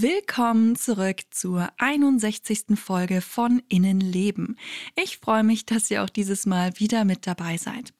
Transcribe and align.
Willkommen 0.00 0.76
zurück 0.76 1.22
zur 1.32 1.70
61. 1.78 2.76
Folge 2.76 3.20
von 3.20 3.60
Innenleben. 3.68 4.56
Ich 4.94 5.18
freue 5.18 5.42
mich, 5.42 5.66
dass 5.66 5.90
ihr 5.90 6.04
auch 6.04 6.08
dieses 6.08 6.46
Mal 6.46 6.78
wieder 6.78 7.04
mit 7.04 7.26
dabei 7.26 7.56
seid. 7.56 7.92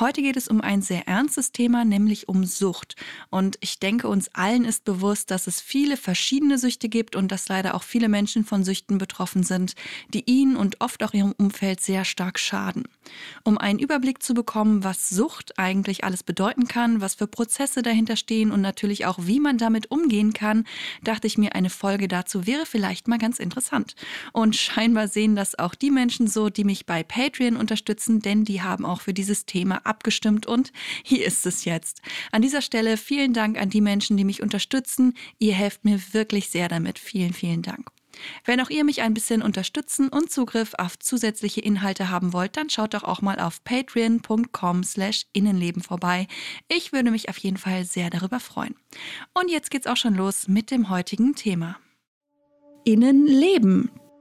Heute 0.00 0.22
geht 0.22 0.36
es 0.36 0.48
um 0.48 0.60
ein 0.60 0.82
sehr 0.82 1.06
ernstes 1.06 1.52
Thema, 1.52 1.84
nämlich 1.84 2.28
um 2.28 2.44
Sucht. 2.44 2.96
Und 3.30 3.58
ich 3.60 3.78
denke, 3.78 4.08
uns 4.08 4.28
allen 4.34 4.64
ist 4.64 4.84
bewusst, 4.84 5.30
dass 5.30 5.46
es 5.46 5.60
viele 5.60 5.96
verschiedene 5.96 6.58
Süchte 6.58 6.88
gibt 6.88 7.14
und 7.14 7.30
dass 7.30 7.48
leider 7.48 7.74
auch 7.74 7.84
viele 7.84 8.08
Menschen 8.08 8.44
von 8.44 8.64
Süchten 8.64 8.98
betroffen 8.98 9.44
sind, 9.44 9.74
die 10.12 10.24
ihnen 10.26 10.56
und 10.56 10.80
oft 10.80 11.02
auch 11.04 11.14
ihrem 11.14 11.32
Umfeld 11.32 11.80
sehr 11.80 12.04
stark 12.04 12.40
schaden. 12.40 12.84
Um 13.44 13.56
einen 13.56 13.78
Überblick 13.78 14.22
zu 14.22 14.34
bekommen, 14.34 14.82
was 14.82 15.08
Sucht 15.08 15.58
eigentlich 15.58 16.02
alles 16.02 16.22
bedeuten 16.22 16.66
kann, 16.66 17.00
was 17.00 17.14
für 17.14 17.28
Prozesse 17.28 17.82
dahinter 17.82 18.16
stehen 18.16 18.50
und 18.50 18.60
natürlich 18.60 19.06
auch, 19.06 19.18
wie 19.22 19.38
man 19.38 19.58
damit 19.58 19.90
umgehen 19.90 20.32
kann, 20.32 20.64
dachte 21.02 21.26
ich 21.26 21.35
mir, 21.38 21.54
eine 21.54 21.70
Folge 21.70 22.08
dazu 22.08 22.46
wäre 22.46 22.66
vielleicht 22.66 23.08
mal 23.08 23.18
ganz 23.18 23.38
interessant. 23.38 23.94
Und 24.32 24.56
scheinbar 24.56 25.08
sehen 25.08 25.36
das 25.36 25.58
auch 25.58 25.74
die 25.74 25.90
Menschen 25.90 26.26
so, 26.26 26.50
die 26.50 26.64
mich 26.64 26.86
bei 26.86 27.02
Patreon 27.02 27.56
unterstützen, 27.56 28.20
denn 28.20 28.44
die 28.44 28.62
haben 28.62 28.84
auch 28.84 29.00
für 29.00 29.14
dieses 29.14 29.46
Thema 29.46 29.84
abgestimmt 29.84 30.46
und 30.46 30.72
hier 31.02 31.24
ist 31.26 31.46
es 31.46 31.64
jetzt. 31.64 32.02
An 32.32 32.42
dieser 32.42 32.62
Stelle 32.62 32.96
vielen 32.96 33.32
Dank 33.32 33.58
an 33.58 33.70
die 33.70 33.80
Menschen, 33.80 34.16
die 34.16 34.24
mich 34.24 34.42
unterstützen. 34.42 35.14
Ihr 35.38 35.54
helft 35.54 35.84
mir 35.84 36.00
wirklich 36.12 36.50
sehr 36.50 36.68
damit. 36.68 36.98
Vielen, 36.98 37.32
vielen 37.32 37.62
Dank. 37.62 37.95
Wenn 38.44 38.60
auch 38.60 38.70
ihr 38.70 38.84
mich 38.84 39.02
ein 39.02 39.14
bisschen 39.14 39.42
unterstützen 39.42 40.08
und 40.08 40.30
Zugriff 40.30 40.74
auf 40.78 40.98
zusätzliche 40.98 41.60
Inhalte 41.60 42.10
haben 42.10 42.32
wollt, 42.32 42.56
dann 42.56 42.70
schaut 42.70 42.94
doch 42.94 43.04
auch 43.04 43.22
mal 43.22 43.38
auf 43.38 43.62
patreon.com 43.64 44.84
slash 44.84 45.26
Innenleben 45.32 45.82
vorbei. 45.82 46.26
Ich 46.68 46.92
würde 46.92 47.10
mich 47.10 47.28
auf 47.28 47.38
jeden 47.38 47.56
Fall 47.56 47.84
sehr 47.84 48.10
darüber 48.10 48.40
freuen. 48.40 48.74
Und 49.34 49.50
jetzt 49.50 49.70
geht's 49.70 49.86
auch 49.86 49.96
schon 49.96 50.14
los 50.14 50.48
mit 50.48 50.70
dem 50.70 50.88
heutigen 50.88 51.34
Thema. 51.34 51.76
Innenleben, 52.84 53.90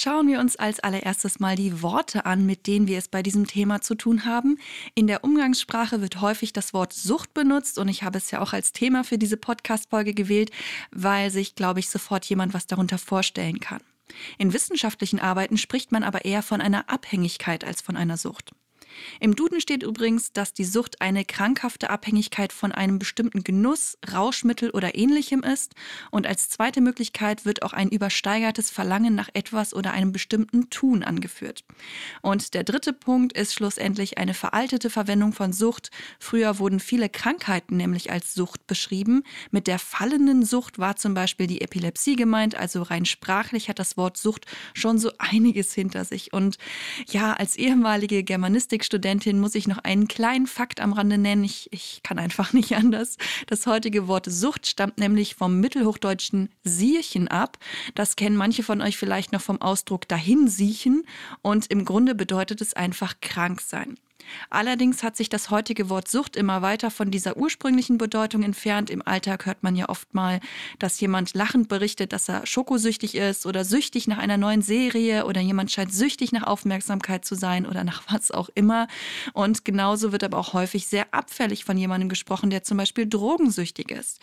Schauen 0.00 0.28
wir 0.28 0.38
uns 0.38 0.54
als 0.54 0.78
allererstes 0.78 1.40
mal 1.40 1.56
die 1.56 1.82
Worte 1.82 2.24
an, 2.24 2.46
mit 2.46 2.68
denen 2.68 2.86
wir 2.86 2.98
es 2.98 3.08
bei 3.08 3.20
diesem 3.20 3.48
Thema 3.48 3.80
zu 3.80 3.96
tun 3.96 4.24
haben. 4.24 4.56
In 4.94 5.08
der 5.08 5.24
Umgangssprache 5.24 6.00
wird 6.00 6.20
häufig 6.20 6.52
das 6.52 6.72
Wort 6.72 6.92
Sucht 6.92 7.34
benutzt 7.34 7.78
und 7.78 7.88
ich 7.88 8.04
habe 8.04 8.16
es 8.16 8.30
ja 8.30 8.40
auch 8.40 8.52
als 8.52 8.70
Thema 8.70 9.02
für 9.02 9.18
diese 9.18 9.36
Podcast-Folge 9.36 10.14
gewählt, 10.14 10.52
weil 10.92 11.32
sich, 11.32 11.56
glaube 11.56 11.80
ich, 11.80 11.90
sofort 11.90 12.24
jemand 12.26 12.54
was 12.54 12.68
darunter 12.68 12.96
vorstellen 12.96 13.58
kann. 13.58 13.80
In 14.38 14.52
wissenschaftlichen 14.52 15.18
Arbeiten 15.18 15.58
spricht 15.58 15.90
man 15.90 16.04
aber 16.04 16.24
eher 16.24 16.44
von 16.44 16.60
einer 16.60 16.88
Abhängigkeit 16.88 17.64
als 17.64 17.80
von 17.80 17.96
einer 17.96 18.16
Sucht. 18.16 18.52
Im 19.20 19.36
Duden 19.36 19.60
steht 19.60 19.82
übrigens, 19.82 20.32
dass 20.32 20.52
die 20.52 20.64
Sucht 20.64 21.00
eine 21.00 21.24
krankhafte 21.24 21.90
Abhängigkeit 21.90 22.52
von 22.52 22.72
einem 22.72 22.98
bestimmten 22.98 23.44
Genuss, 23.44 23.98
Rauschmittel 24.12 24.70
oder 24.70 24.96
ähnlichem 24.96 25.42
ist. 25.42 25.74
Und 26.10 26.26
als 26.26 26.48
zweite 26.48 26.80
Möglichkeit 26.80 27.44
wird 27.44 27.62
auch 27.62 27.72
ein 27.72 27.88
übersteigertes 27.88 28.70
Verlangen 28.70 29.14
nach 29.14 29.28
etwas 29.34 29.74
oder 29.74 29.92
einem 29.92 30.12
bestimmten 30.12 30.70
Tun 30.70 31.02
angeführt. 31.02 31.64
Und 32.22 32.54
der 32.54 32.64
dritte 32.64 32.92
Punkt 32.92 33.32
ist 33.32 33.54
schlussendlich 33.54 34.18
eine 34.18 34.34
veraltete 34.34 34.90
Verwendung 34.90 35.32
von 35.32 35.52
Sucht. 35.52 35.90
Früher 36.18 36.58
wurden 36.58 36.80
viele 36.80 37.08
Krankheiten 37.08 37.76
nämlich 37.76 38.10
als 38.10 38.34
Sucht 38.34 38.66
beschrieben. 38.66 39.22
Mit 39.50 39.66
der 39.66 39.78
fallenden 39.78 40.44
Sucht 40.44 40.78
war 40.78 40.96
zum 40.96 41.14
Beispiel 41.14 41.46
die 41.46 41.60
Epilepsie 41.60 42.16
gemeint. 42.16 42.54
Also 42.54 42.82
rein 42.82 43.04
sprachlich 43.04 43.68
hat 43.68 43.78
das 43.78 43.96
Wort 43.96 44.16
Sucht 44.16 44.46
schon 44.74 44.98
so 44.98 45.12
einiges 45.18 45.72
hinter 45.72 46.04
sich. 46.04 46.32
Und 46.32 46.58
ja, 47.06 47.32
als 47.32 47.56
ehemalige 47.56 48.22
Germanistik 48.22 48.84
Studentin 48.88 49.38
muss 49.38 49.54
ich 49.54 49.68
noch 49.68 49.76
einen 49.84 50.08
kleinen 50.08 50.46
Fakt 50.46 50.80
am 50.80 50.94
Rande 50.94 51.18
nennen. 51.18 51.44
Ich, 51.44 51.68
ich 51.72 52.00
kann 52.02 52.18
einfach 52.18 52.52
nicht 52.54 52.74
anders. 52.74 53.18
Das 53.46 53.66
heutige 53.66 54.08
Wort 54.08 54.24
Sucht 54.28 54.66
stammt 54.66 54.96
nämlich 54.96 55.34
vom 55.34 55.60
mittelhochdeutschen 55.60 56.48
Siechen 56.64 57.28
ab. 57.28 57.58
Das 57.94 58.16
kennen 58.16 58.36
manche 58.36 58.62
von 58.62 58.80
euch 58.80 58.96
vielleicht 58.96 59.32
noch 59.32 59.42
vom 59.42 59.60
Ausdruck 59.60 60.08
dahinsiechen. 60.08 61.04
Und 61.42 61.66
im 61.66 61.84
Grunde 61.84 62.14
bedeutet 62.14 62.62
es 62.62 62.72
einfach 62.72 63.20
krank 63.20 63.60
sein. 63.60 63.98
Allerdings 64.50 65.02
hat 65.02 65.16
sich 65.16 65.28
das 65.28 65.50
heutige 65.50 65.88
Wort 65.88 66.08
Sucht 66.08 66.36
immer 66.36 66.62
weiter 66.62 66.90
von 66.90 67.10
dieser 67.10 67.36
ursprünglichen 67.36 67.98
Bedeutung 67.98 68.42
entfernt. 68.42 68.90
Im 68.90 69.06
Alltag 69.06 69.46
hört 69.46 69.62
man 69.62 69.76
ja 69.76 69.88
oft 69.88 70.12
mal, 70.14 70.40
dass 70.78 71.00
jemand 71.00 71.34
lachend 71.34 71.68
berichtet, 71.68 72.12
dass 72.12 72.28
er 72.28 72.46
schokosüchtig 72.46 73.14
ist 73.14 73.46
oder 73.46 73.64
süchtig 73.64 74.08
nach 74.08 74.18
einer 74.18 74.36
neuen 74.36 74.62
Serie 74.62 75.24
oder 75.26 75.40
jemand 75.40 75.70
scheint 75.70 75.92
süchtig 75.92 76.32
nach 76.32 76.44
Aufmerksamkeit 76.44 77.24
zu 77.24 77.34
sein 77.34 77.66
oder 77.66 77.84
nach 77.84 78.02
was 78.10 78.30
auch 78.30 78.48
immer. 78.54 78.88
Und 79.32 79.64
genauso 79.64 80.12
wird 80.12 80.24
aber 80.24 80.38
auch 80.38 80.52
häufig 80.52 80.86
sehr 80.86 81.06
abfällig 81.12 81.64
von 81.64 81.76
jemandem 81.76 82.08
gesprochen, 82.08 82.50
der 82.50 82.62
zum 82.62 82.76
Beispiel 82.76 83.08
drogensüchtig 83.08 83.90
ist. 83.90 84.20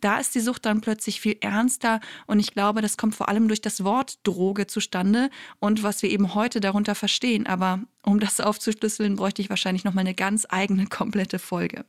Da 0.00 0.18
ist 0.18 0.34
die 0.34 0.40
Sucht 0.40 0.66
dann 0.66 0.80
plötzlich 0.80 1.20
viel 1.20 1.36
ernster 1.40 2.00
und 2.26 2.38
ich 2.38 2.52
glaube, 2.52 2.82
das 2.82 2.96
kommt 2.96 3.14
vor 3.14 3.28
allem 3.28 3.48
durch 3.48 3.60
das 3.60 3.82
Wort 3.82 4.18
Droge 4.22 4.66
zustande 4.66 5.30
und 5.58 5.82
was 5.82 6.02
wir 6.02 6.10
eben 6.10 6.34
heute 6.34 6.60
darunter 6.60 6.94
verstehen. 6.94 7.46
Aber 7.46 7.80
um 8.08 8.20
das 8.20 8.40
aufzuschlüsseln, 8.40 9.16
bräuchte 9.16 9.42
ich 9.42 9.50
wahrscheinlich 9.50 9.84
noch 9.84 9.94
mal 9.94 10.00
eine 10.00 10.14
ganz 10.14 10.46
eigene 10.48 10.86
komplette 10.86 11.38
Folge. 11.38 11.84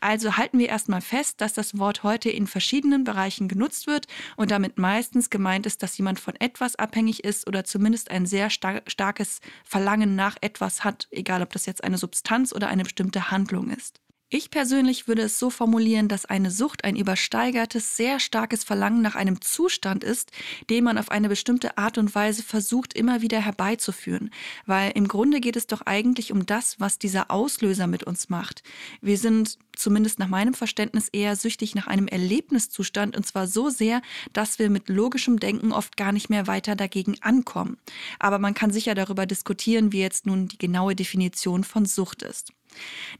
Also 0.00 0.36
halten 0.36 0.58
wir 0.58 0.68
erstmal 0.68 1.00
fest, 1.00 1.40
dass 1.40 1.54
das 1.54 1.78
Wort 1.78 2.02
heute 2.02 2.28
in 2.28 2.46
verschiedenen 2.46 3.04
Bereichen 3.04 3.48
genutzt 3.48 3.86
wird 3.86 4.06
und 4.36 4.50
damit 4.50 4.76
meistens 4.76 5.30
gemeint 5.30 5.66
ist, 5.66 5.82
dass 5.82 5.96
jemand 5.96 6.20
von 6.20 6.34
etwas 6.40 6.76
abhängig 6.76 7.24
ist 7.24 7.46
oder 7.46 7.64
zumindest 7.64 8.10
ein 8.10 8.26
sehr 8.26 8.50
star 8.50 8.82
starkes 8.86 9.40
Verlangen 9.64 10.16
nach 10.16 10.36
etwas 10.40 10.84
hat, 10.84 11.06
egal 11.10 11.42
ob 11.42 11.52
das 11.52 11.64
jetzt 11.64 11.84
eine 11.84 11.96
Substanz 11.96 12.52
oder 12.52 12.68
eine 12.68 12.82
bestimmte 12.82 13.30
Handlung 13.30 13.70
ist. 13.70 14.00
Ich 14.28 14.50
persönlich 14.50 15.06
würde 15.06 15.22
es 15.22 15.38
so 15.38 15.50
formulieren, 15.50 16.08
dass 16.08 16.24
eine 16.24 16.50
Sucht 16.50 16.82
ein 16.82 16.96
übersteigertes, 16.96 17.96
sehr 17.96 18.18
starkes 18.18 18.64
Verlangen 18.64 19.00
nach 19.00 19.14
einem 19.14 19.40
Zustand 19.40 20.02
ist, 20.02 20.32
den 20.68 20.82
man 20.82 20.98
auf 20.98 21.12
eine 21.12 21.28
bestimmte 21.28 21.78
Art 21.78 21.96
und 21.96 22.12
Weise 22.12 22.42
versucht 22.42 22.92
immer 22.94 23.22
wieder 23.22 23.40
herbeizuführen. 23.40 24.30
Weil 24.66 24.90
im 24.96 25.06
Grunde 25.06 25.38
geht 25.38 25.54
es 25.54 25.68
doch 25.68 25.82
eigentlich 25.82 26.32
um 26.32 26.44
das, 26.44 26.80
was 26.80 26.98
dieser 26.98 27.30
Auslöser 27.30 27.86
mit 27.86 28.02
uns 28.02 28.28
macht. 28.28 28.64
Wir 29.00 29.16
sind 29.16 29.58
zumindest 29.76 30.18
nach 30.18 30.26
meinem 30.26 30.54
Verständnis 30.54 31.08
eher 31.08 31.36
süchtig 31.36 31.76
nach 31.76 31.86
einem 31.86 32.08
Erlebniszustand 32.08 33.16
und 33.16 33.24
zwar 33.24 33.46
so 33.46 33.70
sehr, 33.70 34.02
dass 34.32 34.58
wir 34.58 34.70
mit 34.70 34.88
logischem 34.88 35.38
Denken 35.38 35.70
oft 35.70 35.96
gar 35.96 36.10
nicht 36.10 36.30
mehr 36.30 36.48
weiter 36.48 36.74
dagegen 36.74 37.14
ankommen. 37.22 37.78
Aber 38.18 38.40
man 38.40 38.54
kann 38.54 38.72
sicher 38.72 38.96
darüber 38.96 39.24
diskutieren, 39.24 39.92
wie 39.92 40.00
jetzt 40.00 40.26
nun 40.26 40.48
die 40.48 40.58
genaue 40.58 40.96
Definition 40.96 41.62
von 41.62 41.86
Sucht 41.86 42.24
ist. 42.24 42.52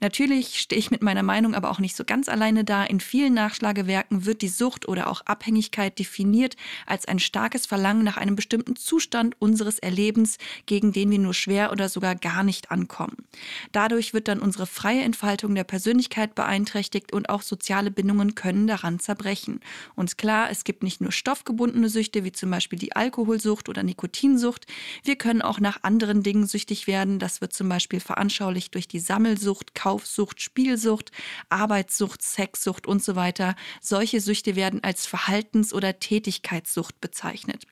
Natürlich 0.01 0.61
stehe 0.61 0.79
ich 0.79 0.91
mit 0.91 1.03
meiner 1.03 1.23
Meinung 1.23 1.55
aber 1.55 1.71
auch 1.71 1.79
nicht 1.79 1.97
so 1.97 2.05
ganz 2.05 2.29
alleine 2.29 2.65
da. 2.65 2.85
In 2.85 3.01
vielen 3.01 3.35
Nachschlagewerken 3.35 4.25
wird 4.25 4.43
die 4.43 4.49
Sucht 4.49 4.89
oder 4.89 5.09
auch 5.09 5.23
Abhängigkeit 5.27 5.99
definiert 5.99 6.57
als 6.87 7.07
ein 7.07 7.19
starkes 7.19 7.67
Verlangen 7.67 8.05
nach 8.05 8.17
einem 8.17 8.37
bestimmten 8.37 8.77
Zustand 8.77 9.35
unseres 9.39 9.79
Erlebens, 9.79 10.39
gegen 10.67 10.93
den 10.93 11.11
wir 11.11 11.19
nur 11.19 11.35
schwer 11.35 11.73
oder 11.73 11.89
sogar 11.89 12.15
gar 12.15 12.43
nicht 12.43 12.71
ankommen. 12.71 13.17
Dadurch 13.73 14.15
wird 14.15 14.29
dann 14.29 14.41
unsere 14.41 14.67
freie 14.67 15.03
Entfaltung 15.03 15.55
der 15.55 15.65
Persönlichkeit 15.65 16.35
beeinträchtigt 16.35 17.13
und 17.13 17.29
auch 17.29 17.43
soziale 17.43 17.91
Bindungen 17.91 18.35
können 18.35 18.67
daran 18.67 18.99
zerbrechen. 18.99 19.61
Und 19.95 20.19
klar, 20.19 20.51
es 20.51 20.65
gibt 20.65 20.83
nicht 20.83 21.01
nur 21.01 21.13
stoffgebundene 21.13 21.89
Süchte, 21.89 22.25
wie 22.25 22.33
zum 22.33 22.51
Beispiel 22.51 22.79
die 22.79 22.95
Alkoholsucht 22.95 23.69
oder 23.69 23.83
Nikotinsucht. 23.83 24.67
Wir 25.03 25.17
können 25.17 25.43
auch 25.43 25.61
nach 25.61 25.83
anderen 25.83 26.23
Dingen 26.23 26.47
süchtig 26.47 26.87
werden. 26.87 27.19
Das 27.19 27.41
wird 27.41 27.53
zum 27.53 27.69
Beispiel 27.69 28.01
veranschaulicht 28.01 28.75
durch 28.75 28.89
die 28.89 29.01
Sammelsucht 29.01 29.46
Spielsucht, 29.47 29.77
Kaufsucht, 29.77 30.41
Spielsucht, 30.41 31.13
Arbeitssucht, 31.51 32.21
Sexsucht 32.21 32.89
und 32.89 33.05
so 33.05 33.15
weiter. 33.15 33.55
Solche 33.81 34.21
Süchte 34.21 34.57
werden 34.57 34.83
als 34.83 35.07
Verhaltens- 35.07 35.73
oder 35.73 36.01
Tätigkeitssucht 36.01 37.01
bezeichnet. 37.01 37.65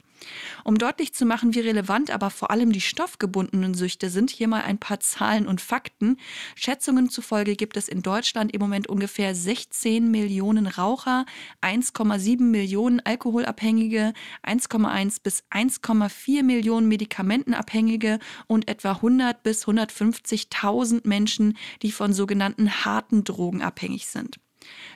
Um 0.65 0.79
deutlich 0.79 1.13
zu 1.13 1.27
machen, 1.27 1.55
wie 1.55 1.61
relevant 1.61 2.11
aber 2.11 2.31
vor 2.31 2.51
allem 2.51 2.73
die 2.73 2.81
stoffgebundenen 2.81 3.75
Süchte 3.75 4.11
sind, 4.11 4.31
hier 4.31 4.49
mal 4.49 4.63
ein 4.63 4.79
paar 4.79 5.01
Zahlen 5.01 5.47
und 5.47 5.61
Fakten. 5.61 6.19
Schätzungen 6.55 7.11
zufolge 7.11 7.57
gibt 7.57 7.77
es 7.77 7.89
in 7.89 8.03
Deutschland 8.03 8.53
im 8.55 8.61
Moment 8.61 8.87
ungefähr 8.87 9.35
16 9.35 10.11
Millionen 10.11 10.67
Raucher, 10.67 11.27
1,7 11.63 12.43
Millionen 12.43 13.01
Alkoholabhängige, 13.01 14.15
1,1 14.43 15.19
bis 15.23 15.45
1,4 15.51 16.43
Millionen 16.43 16.89
Medikamentenabhängige 16.89 18.19
und 18.47 18.69
etwa 18.69 18.93
100 18.93 19.43
bis 19.43 19.67
150.000 19.67 21.07
Menschen, 21.07 21.57
die 21.83 21.93
von 21.93 22.13
sogenannten 22.13 22.85
harten 22.85 23.25
Drogen 23.25 23.63
abhängig 23.63 24.07
sind. 24.07 24.39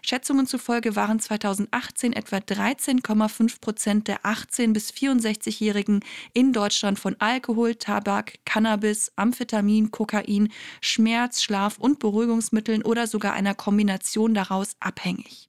Schätzungen 0.02 0.46
zufolge 0.46 0.96
waren 0.96 1.20
2018 1.20 2.12
etwa 2.12 2.36
13,5 2.36 3.60
Prozent 3.60 4.08
der 4.08 4.22
18- 4.22 4.72
bis 4.72 4.90
64-Jährigen 4.90 6.00
in 6.32 6.52
Deutschland 6.52 6.98
von 6.98 7.16
Alkohol, 7.18 7.74
Tabak, 7.74 8.38
Cannabis, 8.44 9.12
Amphetamin, 9.16 9.90
Kokain, 9.90 10.52
Schmerz, 10.80 11.42
Schlaf- 11.42 11.78
und 11.78 11.98
Beruhigungsmitteln 11.98 12.82
oder 12.82 13.06
sogar 13.06 13.32
einer 13.32 13.54
Kombination 13.54 14.34
daraus 14.34 14.76
abhängig. 14.80 15.48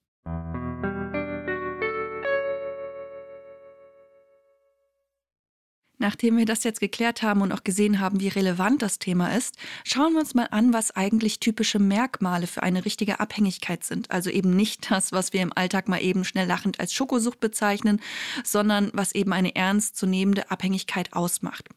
Nachdem 6.00 6.38
wir 6.38 6.46
das 6.46 6.64
jetzt 6.64 6.80
geklärt 6.80 7.20
haben 7.20 7.42
und 7.42 7.52
auch 7.52 7.62
gesehen 7.62 8.00
haben, 8.00 8.20
wie 8.20 8.28
relevant 8.28 8.80
das 8.80 8.98
Thema 8.98 9.36
ist, 9.36 9.56
schauen 9.84 10.14
wir 10.14 10.20
uns 10.20 10.32
mal 10.32 10.48
an, 10.50 10.72
was 10.72 10.96
eigentlich 10.96 11.40
typische 11.40 11.78
Merkmale 11.78 12.46
für 12.46 12.62
eine 12.62 12.86
richtige 12.86 13.20
Abhängigkeit 13.20 13.84
sind. 13.84 14.10
Also 14.10 14.30
eben 14.30 14.56
nicht 14.56 14.90
das, 14.90 15.12
was 15.12 15.34
wir 15.34 15.42
im 15.42 15.52
Alltag 15.54 15.88
mal 15.88 16.02
eben 16.02 16.24
schnell 16.24 16.48
lachend 16.48 16.80
als 16.80 16.94
Schokosucht 16.94 17.38
bezeichnen, 17.38 18.00
sondern 18.44 18.90
was 18.94 19.14
eben 19.14 19.34
eine 19.34 19.54
ernstzunehmende 19.54 20.50
Abhängigkeit 20.50 21.12
ausmacht. 21.12 21.68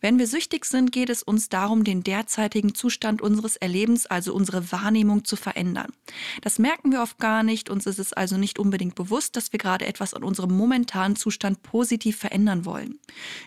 Wenn 0.00 0.18
wir 0.18 0.26
süchtig 0.26 0.64
sind, 0.64 0.90
geht 0.90 1.08
es 1.08 1.22
uns 1.22 1.48
darum, 1.48 1.84
den 1.84 2.02
derzeitigen 2.02 2.74
Zustand 2.74 3.22
unseres 3.22 3.56
Erlebens, 3.56 4.06
also 4.06 4.34
unsere 4.34 4.72
Wahrnehmung, 4.72 5.24
zu 5.24 5.36
verändern. 5.36 5.92
Das 6.40 6.58
merken 6.58 6.90
wir 6.90 7.02
oft 7.02 7.18
gar 7.18 7.42
nicht, 7.42 7.70
uns 7.70 7.86
ist 7.86 7.98
es 7.98 8.12
also 8.12 8.36
nicht 8.36 8.58
unbedingt 8.58 8.94
bewusst, 8.94 9.36
dass 9.36 9.52
wir 9.52 9.58
gerade 9.58 9.86
etwas 9.86 10.14
an 10.14 10.24
unserem 10.24 10.56
momentanen 10.56 11.16
Zustand 11.16 11.62
positiv 11.62 12.16
verändern 12.16 12.64
wollen. 12.64 12.98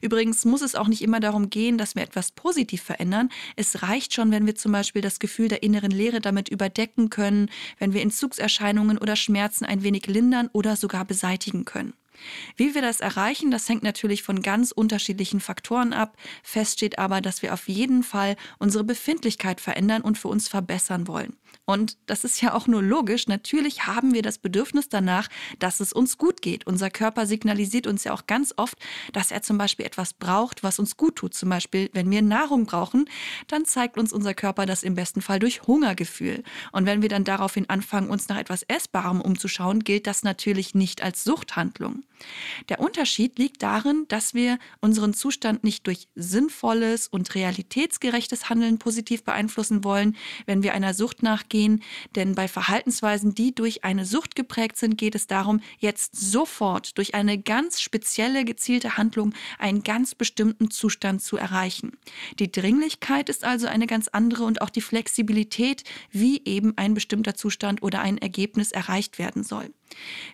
Übrigens 0.02 0.46
muss 0.46 0.62
es 0.62 0.76
auch 0.76 0.88
nicht 0.88 1.02
immer 1.02 1.20
darum 1.20 1.50
gehen, 1.50 1.78
dass 1.78 1.96
wir 1.96 2.04
etwas 2.04 2.32
positiv 2.32 2.82
verändern. 2.82 3.30
Es 3.56 3.82
reicht 3.84 4.14
schon, 4.14 4.32
wenn 4.32 4.46
wir 4.46 4.56
zum 4.56 4.72
Beispiel 4.72 5.02
das 5.02 5.20
Gefühl 5.20 5.50
der 5.50 5.64
inneren 5.64 5.92
Leere 5.92 6.22
damit 6.22 6.50
überdecken 6.50 7.10
können, 7.10 7.50
wenn 7.78 7.94
wir 7.94 8.02
Entzugserscheinungen 8.02 8.98
oder 8.98 9.16
Schmerzen 9.16 9.66
ein 9.66 9.84
wenig 9.84 10.08
lindern 10.08 10.50
oder 10.54 10.76
sogar 10.76 11.06
beseitigen 11.06 11.66
können. 11.66 11.94
Wie 12.56 12.76
wir 12.76 12.82
das 12.82 13.00
erreichen, 13.00 13.52
das 13.52 13.68
hängt 13.68 13.84
natürlich 13.84 14.24
von 14.24 14.42
ganz 14.42 14.72
unterschiedlichen 14.72 15.40
Faktoren 15.40 15.94
ab. 15.94 16.18
Fest 16.44 16.74
steht 16.74 17.00
aber, 17.00 17.22
dass 17.22 17.42
wir 17.42 17.54
auf 17.54 17.68
jeden 17.68 18.04
Fall 18.04 18.36
unsere 18.60 18.84
Befindlichkeit 18.84 19.62
verändern 19.62 20.02
und 20.02 20.18
für 20.18 20.28
uns 20.28 20.48
verbessern 20.48 21.08
wollen. 21.08 21.36
Und 21.66 21.98
das 22.06 22.24
ist 22.24 22.42
ja 22.42 22.54
auch 22.54 22.68
nur 22.68 22.84
logisch. 22.84 23.28
Natürlich 23.28 23.88
haben 23.88 24.14
wir 24.14 24.22
das 24.22 24.38
Bedürfnis 24.38 24.88
danach, 24.88 25.28
dass 25.58 25.80
es 25.80 25.94
uns 25.94 26.18
gut 26.18 26.42
geht. 26.42 26.68
Unser 26.68 26.92
Körper 26.92 27.26
signalisiert 27.26 27.88
uns 27.88 28.04
ja 28.04 28.14
auch 28.14 28.28
ganz 28.28 28.54
oft, 28.58 28.78
dass 29.14 29.32
er 29.32 29.42
zum 29.42 29.58
Beispiel 29.58 29.86
etwas 29.86 30.14
braucht, 30.14 30.64
was 30.64 30.78
uns 30.78 30.96
gut 30.96 31.16
tut. 31.16 31.34
Zum 31.34 31.50
Beispiel, 31.50 31.90
wenn 31.94 32.12
wir 32.12 32.22
Nahrung 32.22 32.66
brauchen, 32.66 33.10
dann 33.48 33.66
zeigt 33.66 33.98
uns 33.98 34.14
unser 34.14 34.36
Körper 34.36 34.68
das 34.68 34.84
im 34.84 34.94
besten 34.94 35.22
Fall 35.22 35.40
durch 35.40 35.64
Hungergefühl. 35.64 36.44
Und 36.72 36.86
wenn 36.86 37.02
wir 37.02 37.10
dann 37.10 37.24
daraufhin 37.24 37.68
anfangen, 37.68 38.10
uns 38.10 38.30
nach 38.30 38.38
etwas 38.38 38.64
Essbarem 38.64 39.22
umzuschauen, 39.22 39.84
gilt 39.84 40.06
das 40.06 40.24
natürlich 40.24 40.76
nicht 40.76 41.02
als 41.02 41.24
Suchthandlung. 41.24 42.04
Der 42.70 42.80
Unterschied 42.80 43.38
liegt 43.38 43.62
darin, 43.62 44.06
dass 44.08 44.34
wir 44.34 44.58
unseren 44.80 45.14
Zustand 45.14 45.64
nicht 45.64 45.86
durch 45.88 46.08
sinnvolles 46.16 47.08
und 47.08 47.36
realitätsgerechtes 47.36 48.50
Handeln 48.50 48.80
positiv 48.80 49.24
beeinflussen 49.24 49.84
wollen, 49.84 50.16
wenn 50.46 50.64
wir 50.64 50.74
einer 50.74 50.94
Sucht 50.94 51.24
nachgehen. 51.24 51.55
Denn 52.16 52.36
bei 52.36 52.48
Verhaltensweisen, 52.48 53.34
die 53.34 53.56
durch 53.56 53.84
eine 53.84 54.06
Sucht 54.06 54.36
geprägt 54.36 54.78
sind, 54.78 54.98
geht 54.98 55.16
es 55.16 55.28
darum, 55.28 55.62
jetzt 55.80 56.16
sofort 56.16 56.98
durch 56.98 57.16
eine 57.16 57.38
ganz 57.38 57.82
spezielle 57.82 58.44
gezielte 58.44 58.98
Handlung 58.98 59.34
einen 59.58 59.84
ganz 59.84 60.16
bestimmten 60.16 60.70
Zustand 60.70 61.22
zu 61.22 61.38
erreichen. 61.38 61.94
Die 62.40 62.52
Dringlichkeit 62.52 63.30
ist 63.30 63.46
also 63.46 63.68
eine 63.68 63.88
ganz 63.88 64.10
andere 64.10 64.44
und 64.44 64.62
auch 64.62 64.70
die 64.70 64.82
Flexibilität, 64.82 65.84
wie 66.12 66.42
eben 66.46 66.74
ein 66.78 66.94
bestimmter 66.94 67.36
Zustand 67.36 67.82
oder 67.82 68.02
ein 68.02 68.18
Ergebnis 68.18 68.72
erreicht 68.72 69.18
werden 69.18 69.44
soll. 69.44 69.74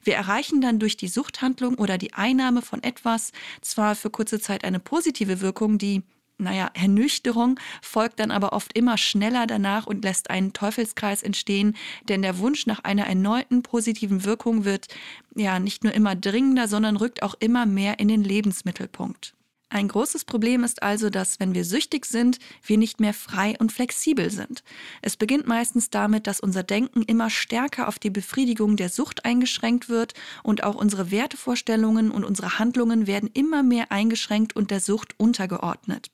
Wir 0.04 0.16
erreichen 0.16 0.62
dann 0.62 0.80
durch 0.80 0.98
die 0.98 1.08
Suchthandlung 1.08 1.76
oder 1.76 1.98
die 1.98 2.14
Einnahme 2.14 2.62
von 2.62 2.82
etwas 2.82 3.32
zwar 3.62 3.96
für 3.96 4.10
kurze 4.10 4.40
Zeit 4.40 4.64
eine 4.64 4.80
positive 4.80 5.42
Wirkung, 5.42 5.78
die 5.78 6.02
naja, 6.42 6.70
Ernüchterung 6.74 7.60
folgt 7.82 8.20
dann 8.20 8.32
aber 8.32 8.54
oft 8.54 8.78
immer 8.78 8.98
schneller 8.98 9.48
danach 9.48 9.88
und 9.88 10.04
lässt 10.04 10.30
einen 10.30 10.54
Teufelskreis 10.54 11.24
entstehen, 11.24 11.76
denn 12.10 12.22
der 12.22 12.40
Wunsch 12.40 12.66
nach 12.66 12.84
einer 12.84 13.06
erneuten 13.06 13.64
positiven 13.64 14.26
Wirkung 14.26 14.66
wird 14.66 14.88
ja 15.36 15.60
nicht 15.60 15.84
nur 15.84 15.94
immer 15.94 16.16
dringender, 16.16 16.68
sondern 16.68 16.98
rückt 16.98 17.24
auch 17.24 17.36
immer 17.40 17.66
mehr 17.66 18.00
in 18.00 18.08
den 18.08 18.24
Lebensmittelpunkt. 18.24 19.34
Ein 19.74 19.88
großes 19.88 20.26
Problem 20.26 20.66
ist 20.66 20.84
also, 20.84 21.10
dass 21.10 21.40
wenn 21.40 21.54
wir 21.54 21.64
süchtig 21.64 22.06
sind, 22.06 22.40
wir 22.66 22.78
nicht 22.78 23.00
mehr 23.00 23.14
frei 23.14 23.56
und 23.58 23.72
flexibel 23.72 24.30
sind. 24.30 24.66
Es 25.02 25.16
beginnt 25.16 25.48
meistens 25.48 25.90
damit, 25.90 26.28
dass 26.28 26.42
unser 26.42 26.62
Denken 26.62 27.04
immer 27.04 27.30
stärker 27.30 27.88
auf 27.88 27.98
die 27.98 28.10
Befriedigung 28.10 28.76
der 28.76 28.90
Sucht 28.90 29.24
eingeschränkt 29.24 29.88
wird 29.88 30.14
und 30.44 30.66
auch 30.66 30.76
unsere 30.76 31.10
Wertevorstellungen 31.10 32.12
und 32.12 32.26
unsere 32.26 32.60
Handlungen 32.60 33.08
werden 33.08 33.30
immer 33.34 33.64
mehr 33.64 33.94
eingeschränkt 33.94 34.58
und 34.58 34.72
der 34.72 34.82
Sucht 34.82 35.18
untergeordnet. 35.18 36.12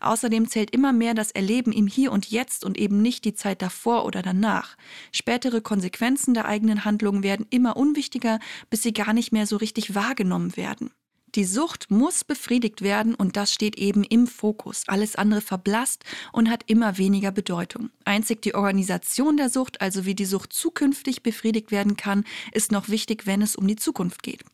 Außerdem 0.00 0.48
zählt 0.48 0.70
immer 0.70 0.92
mehr 0.92 1.14
das 1.14 1.30
Erleben 1.30 1.72
im 1.72 1.86
Hier 1.86 2.12
und 2.12 2.30
Jetzt 2.30 2.64
und 2.64 2.78
eben 2.78 3.02
nicht 3.02 3.24
die 3.24 3.34
Zeit 3.34 3.62
davor 3.62 4.04
oder 4.04 4.22
danach. 4.22 4.76
Spätere 5.12 5.60
Konsequenzen 5.60 6.34
der 6.34 6.46
eigenen 6.46 6.84
Handlungen 6.84 7.22
werden 7.22 7.46
immer 7.50 7.76
unwichtiger, 7.76 8.38
bis 8.70 8.82
sie 8.82 8.92
gar 8.92 9.12
nicht 9.12 9.32
mehr 9.32 9.46
so 9.46 9.56
richtig 9.56 9.94
wahrgenommen 9.94 10.56
werden. 10.56 10.90
Die 11.34 11.44
Sucht 11.44 11.90
muss 11.90 12.22
befriedigt 12.22 12.82
werden 12.82 13.16
und 13.16 13.36
das 13.36 13.52
steht 13.52 13.76
eben 13.76 14.04
im 14.04 14.28
Fokus. 14.28 14.84
Alles 14.86 15.16
andere 15.16 15.40
verblasst 15.40 16.04
und 16.30 16.48
hat 16.48 16.62
immer 16.68 16.96
weniger 16.96 17.32
Bedeutung. 17.32 17.90
Einzig 18.04 18.40
die 18.42 18.54
Organisation 18.54 19.36
der 19.36 19.50
Sucht, 19.50 19.80
also 19.80 20.04
wie 20.04 20.14
die 20.14 20.26
Sucht 20.26 20.52
zukünftig 20.52 21.24
befriedigt 21.24 21.72
werden 21.72 21.96
kann, 21.96 22.22
ist 22.52 22.70
noch 22.70 22.88
wichtig, 22.88 23.26
wenn 23.26 23.42
es 23.42 23.56
um 23.56 23.66
die 23.66 23.74
Zukunft 23.74 24.22
geht. 24.22 24.44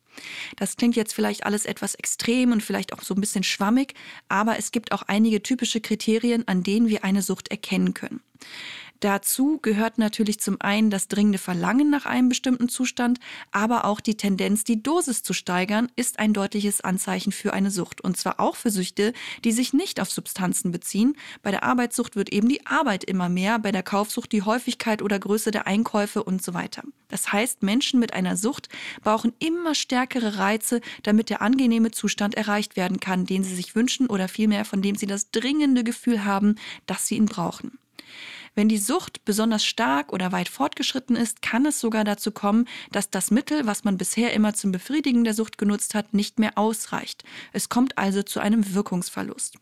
Das 0.56 0.76
klingt 0.76 0.96
jetzt 0.96 1.14
vielleicht 1.14 1.44
alles 1.44 1.66
etwas 1.66 1.94
extrem 1.94 2.52
und 2.52 2.62
vielleicht 2.62 2.92
auch 2.92 3.02
so 3.02 3.14
ein 3.14 3.20
bisschen 3.20 3.44
schwammig, 3.44 3.94
aber 4.28 4.58
es 4.58 4.72
gibt 4.72 4.92
auch 4.92 5.02
einige 5.02 5.42
typische 5.42 5.80
Kriterien, 5.80 6.46
an 6.48 6.62
denen 6.62 6.88
wir 6.88 7.04
eine 7.04 7.22
Sucht 7.22 7.48
erkennen 7.48 7.94
können. 7.94 8.20
Dazu 9.00 9.58
gehört 9.62 9.96
natürlich 9.96 10.40
zum 10.40 10.60
einen 10.60 10.90
das 10.90 11.08
dringende 11.08 11.38
Verlangen 11.38 11.88
nach 11.88 12.04
einem 12.04 12.28
bestimmten 12.28 12.68
Zustand, 12.68 13.18
aber 13.50 13.86
auch 13.86 13.98
die 13.98 14.18
Tendenz, 14.18 14.62
die 14.62 14.82
Dosis 14.82 15.22
zu 15.22 15.32
steigern, 15.32 15.90
ist 15.96 16.18
ein 16.18 16.34
deutliches 16.34 16.82
Anzeichen 16.82 17.32
für 17.32 17.54
eine 17.54 17.70
Sucht. 17.70 18.02
Und 18.02 18.18
zwar 18.18 18.38
auch 18.38 18.56
für 18.56 18.70
Süchte, 18.70 19.14
die 19.42 19.52
sich 19.52 19.72
nicht 19.72 20.00
auf 20.00 20.10
Substanzen 20.10 20.70
beziehen. 20.70 21.16
Bei 21.42 21.50
der 21.50 21.62
Arbeitssucht 21.62 22.14
wird 22.14 22.30
eben 22.30 22.50
die 22.50 22.66
Arbeit 22.66 23.04
immer 23.04 23.30
mehr, 23.30 23.58
bei 23.58 23.72
der 23.72 23.82
Kaufsucht 23.82 24.32
die 24.32 24.42
Häufigkeit 24.42 25.00
oder 25.00 25.18
Größe 25.18 25.50
der 25.50 25.66
Einkäufe 25.66 26.22
und 26.22 26.42
so 26.42 26.52
weiter. 26.52 26.82
Das 27.08 27.32
heißt, 27.32 27.62
Menschen 27.62 28.00
mit 28.00 28.12
einer 28.12 28.36
Sucht 28.36 28.68
brauchen 29.02 29.32
immer 29.38 29.74
stärkere 29.74 30.36
Reize, 30.36 30.82
damit 31.02 31.30
der 31.30 31.40
angenehme 31.40 31.90
Zustand 31.90 32.34
erreicht 32.34 32.76
werden 32.76 33.00
kann, 33.00 33.24
den 33.24 33.44
sie 33.44 33.54
sich 33.54 33.74
wünschen 33.74 34.08
oder 34.08 34.28
vielmehr 34.28 34.66
von 34.66 34.82
dem 34.82 34.94
sie 34.94 35.06
das 35.06 35.30
dringende 35.30 35.84
Gefühl 35.84 36.24
haben, 36.26 36.56
dass 36.84 37.06
sie 37.06 37.16
ihn 37.16 37.26
brauchen. 37.26 37.78
Wenn 38.54 38.68
die 38.68 38.78
Sucht 38.78 39.24
besonders 39.24 39.64
stark 39.64 40.12
oder 40.12 40.32
weit 40.32 40.48
fortgeschritten 40.48 41.16
ist, 41.16 41.42
kann 41.42 41.66
es 41.66 41.80
sogar 41.80 42.04
dazu 42.04 42.32
kommen, 42.32 42.66
dass 42.90 43.10
das 43.10 43.30
Mittel, 43.30 43.66
was 43.66 43.84
man 43.84 43.96
bisher 43.96 44.32
immer 44.32 44.54
zum 44.54 44.72
Befriedigen 44.72 45.24
der 45.24 45.34
Sucht 45.34 45.58
genutzt 45.58 45.94
hat, 45.94 46.14
nicht 46.14 46.38
mehr 46.38 46.58
ausreicht. 46.58 47.24
Es 47.52 47.68
kommt 47.68 47.96
also 47.96 48.22
zu 48.22 48.40
einem 48.40 48.74
Wirkungsverlust. 48.74 49.56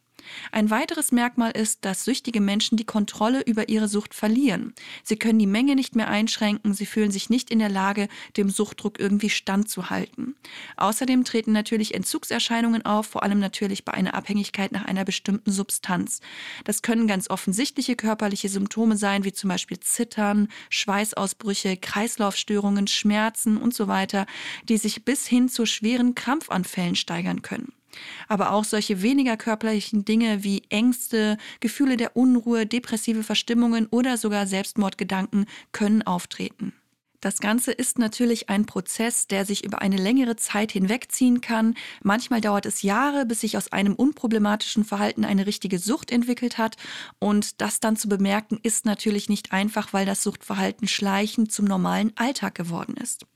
Ein 0.52 0.70
weiteres 0.70 1.12
Merkmal 1.12 1.52
ist, 1.52 1.84
dass 1.84 2.04
süchtige 2.04 2.40
Menschen 2.40 2.76
die 2.76 2.84
Kontrolle 2.84 3.42
über 3.42 3.68
ihre 3.68 3.88
Sucht 3.88 4.14
verlieren. 4.14 4.74
Sie 5.02 5.16
können 5.16 5.38
die 5.38 5.46
Menge 5.46 5.74
nicht 5.74 5.96
mehr 5.96 6.08
einschränken, 6.08 6.74
sie 6.74 6.86
fühlen 6.86 7.10
sich 7.10 7.30
nicht 7.30 7.50
in 7.50 7.58
der 7.58 7.68
Lage, 7.68 8.08
dem 8.36 8.50
Suchtdruck 8.50 8.98
irgendwie 8.98 9.30
standzuhalten. 9.30 10.36
Außerdem 10.76 11.24
treten 11.24 11.52
natürlich 11.52 11.94
Entzugserscheinungen 11.94 12.84
auf, 12.84 13.06
vor 13.06 13.22
allem 13.22 13.38
natürlich 13.38 13.84
bei 13.84 13.94
einer 13.94 14.14
Abhängigkeit 14.14 14.72
nach 14.72 14.84
einer 14.84 15.04
bestimmten 15.04 15.50
Substanz. 15.50 16.20
Das 16.64 16.82
können 16.82 17.06
ganz 17.06 17.30
offensichtliche 17.30 17.96
körperliche 17.96 18.48
Symptome 18.48 18.96
sein, 18.96 19.24
wie 19.24 19.32
zum 19.32 19.48
Beispiel 19.48 19.80
Zittern, 19.80 20.48
Schweißausbrüche, 20.70 21.76
Kreislaufstörungen, 21.76 22.86
Schmerzen 22.86 23.56
und 23.56 23.74
so 23.74 23.88
weiter, 23.88 24.26
die 24.68 24.76
sich 24.76 25.04
bis 25.04 25.26
hin 25.26 25.48
zu 25.48 25.66
schweren 25.66 26.14
Krampfanfällen 26.14 26.96
steigern 26.96 27.42
können. 27.42 27.72
Aber 28.28 28.52
auch 28.52 28.64
solche 28.64 29.02
weniger 29.02 29.36
körperlichen 29.36 30.04
Dinge 30.04 30.44
wie 30.44 30.62
Ängste, 30.68 31.38
Gefühle 31.60 31.96
der 31.96 32.16
Unruhe, 32.16 32.66
depressive 32.66 33.22
Verstimmungen 33.22 33.86
oder 33.90 34.16
sogar 34.16 34.46
Selbstmordgedanken 34.46 35.46
können 35.72 36.02
auftreten. 36.02 36.72
Das 37.20 37.40
Ganze 37.40 37.72
ist 37.72 37.98
natürlich 37.98 38.48
ein 38.48 38.64
Prozess, 38.64 39.26
der 39.26 39.44
sich 39.44 39.64
über 39.64 39.82
eine 39.82 39.96
längere 39.96 40.36
Zeit 40.36 40.70
hinwegziehen 40.70 41.40
kann. 41.40 41.74
Manchmal 42.00 42.40
dauert 42.40 42.64
es 42.64 42.82
Jahre, 42.82 43.26
bis 43.26 43.40
sich 43.40 43.56
aus 43.56 43.72
einem 43.72 43.94
unproblematischen 43.94 44.84
Verhalten 44.84 45.24
eine 45.24 45.46
richtige 45.46 45.80
Sucht 45.80 46.12
entwickelt 46.12 46.58
hat. 46.58 46.76
Und 47.18 47.60
das 47.60 47.80
dann 47.80 47.96
zu 47.96 48.08
bemerken, 48.08 48.60
ist 48.62 48.84
natürlich 48.84 49.28
nicht 49.28 49.52
einfach, 49.52 49.92
weil 49.92 50.06
das 50.06 50.22
Suchtverhalten 50.22 50.86
schleichend 50.86 51.50
zum 51.50 51.64
normalen 51.64 52.12
Alltag 52.16 52.54
geworden 52.54 52.96
ist. 52.96 53.26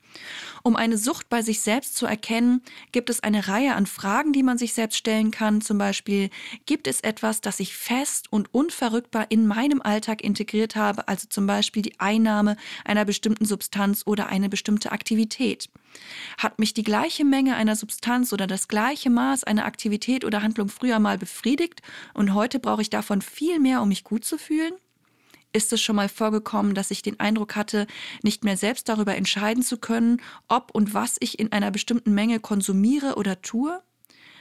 Um 0.63 0.75
eine 0.75 0.97
Sucht 0.97 1.29
bei 1.29 1.41
sich 1.41 1.61
selbst 1.61 1.95
zu 1.95 2.05
erkennen, 2.05 2.61
gibt 2.91 3.09
es 3.09 3.21
eine 3.21 3.47
Reihe 3.47 3.75
an 3.75 3.85
Fragen, 3.85 4.31
die 4.31 4.43
man 4.43 4.57
sich 4.57 4.73
selbst 4.73 4.97
stellen 4.97 5.31
kann. 5.31 5.61
Zum 5.61 5.77
Beispiel, 5.77 6.29
gibt 6.65 6.87
es 6.87 7.01
etwas, 7.01 7.41
das 7.41 7.59
ich 7.59 7.75
fest 7.75 8.31
und 8.31 8.53
unverrückbar 8.53 9.25
in 9.29 9.45
meinem 9.45 9.81
Alltag 9.81 10.23
integriert 10.23 10.75
habe, 10.75 11.07
also 11.07 11.27
zum 11.27 11.47
Beispiel 11.47 11.81
die 11.81 11.99
Einnahme 11.99 12.55
einer 12.85 13.05
bestimmten 13.05 13.45
Substanz 13.45 14.03
oder 14.05 14.27
eine 14.27 14.49
bestimmte 14.49 14.91
Aktivität? 14.91 15.69
Hat 16.37 16.59
mich 16.59 16.73
die 16.73 16.83
gleiche 16.83 17.25
Menge 17.25 17.55
einer 17.55 17.75
Substanz 17.75 18.33
oder 18.33 18.47
das 18.47 18.67
gleiche 18.67 19.09
Maß 19.09 19.43
einer 19.43 19.65
Aktivität 19.65 20.25
oder 20.25 20.41
Handlung 20.41 20.69
früher 20.69 20.99
mal 20.99 21.17
befriedigt 21.17 21.81
und 22.13 22.33
heute 22.33 22.59
brauche 22.59 22.81
ich 22.81 22.89
davon 22.89 23.21
viel 23.21 23.59
mehr, 23.59 23.81
um 23.81 23.89
mich 23.89 24.03
gut 24.03 24.25
zu 24.25 24.37
fühlen? 24.37 24.73
Ist 25.53 25.71
es 25.71 25.81
schon 25.81 25.95
mal 25.95 26.09
vorgekommen, 26.09 26.73
dass 26.73 26.89
ich 26.89 27.03
den 27.03 27.19
Eindruck 27.19 27.55
hatte, 27.55 27.85
nicht 28.23 28.43
mehr 28.43 28.57
selbst 28.57 28.89
darüber 28.89 29.15
entscheiden 29.15 29.61
zu 29.61 29.77
können, 29.77 30.19
ob 30.47 30.71
und 30.73 30.95
was 30.95 31.17
ich 31.19 31.37
in 31.37 31.51
einer 31.51 31.69
bestimmten 31.69 32.13
Menge 32.15 32.39
konsumiere 32.39 33.15
oder 33.15 33.41
tue? 33.43 33.81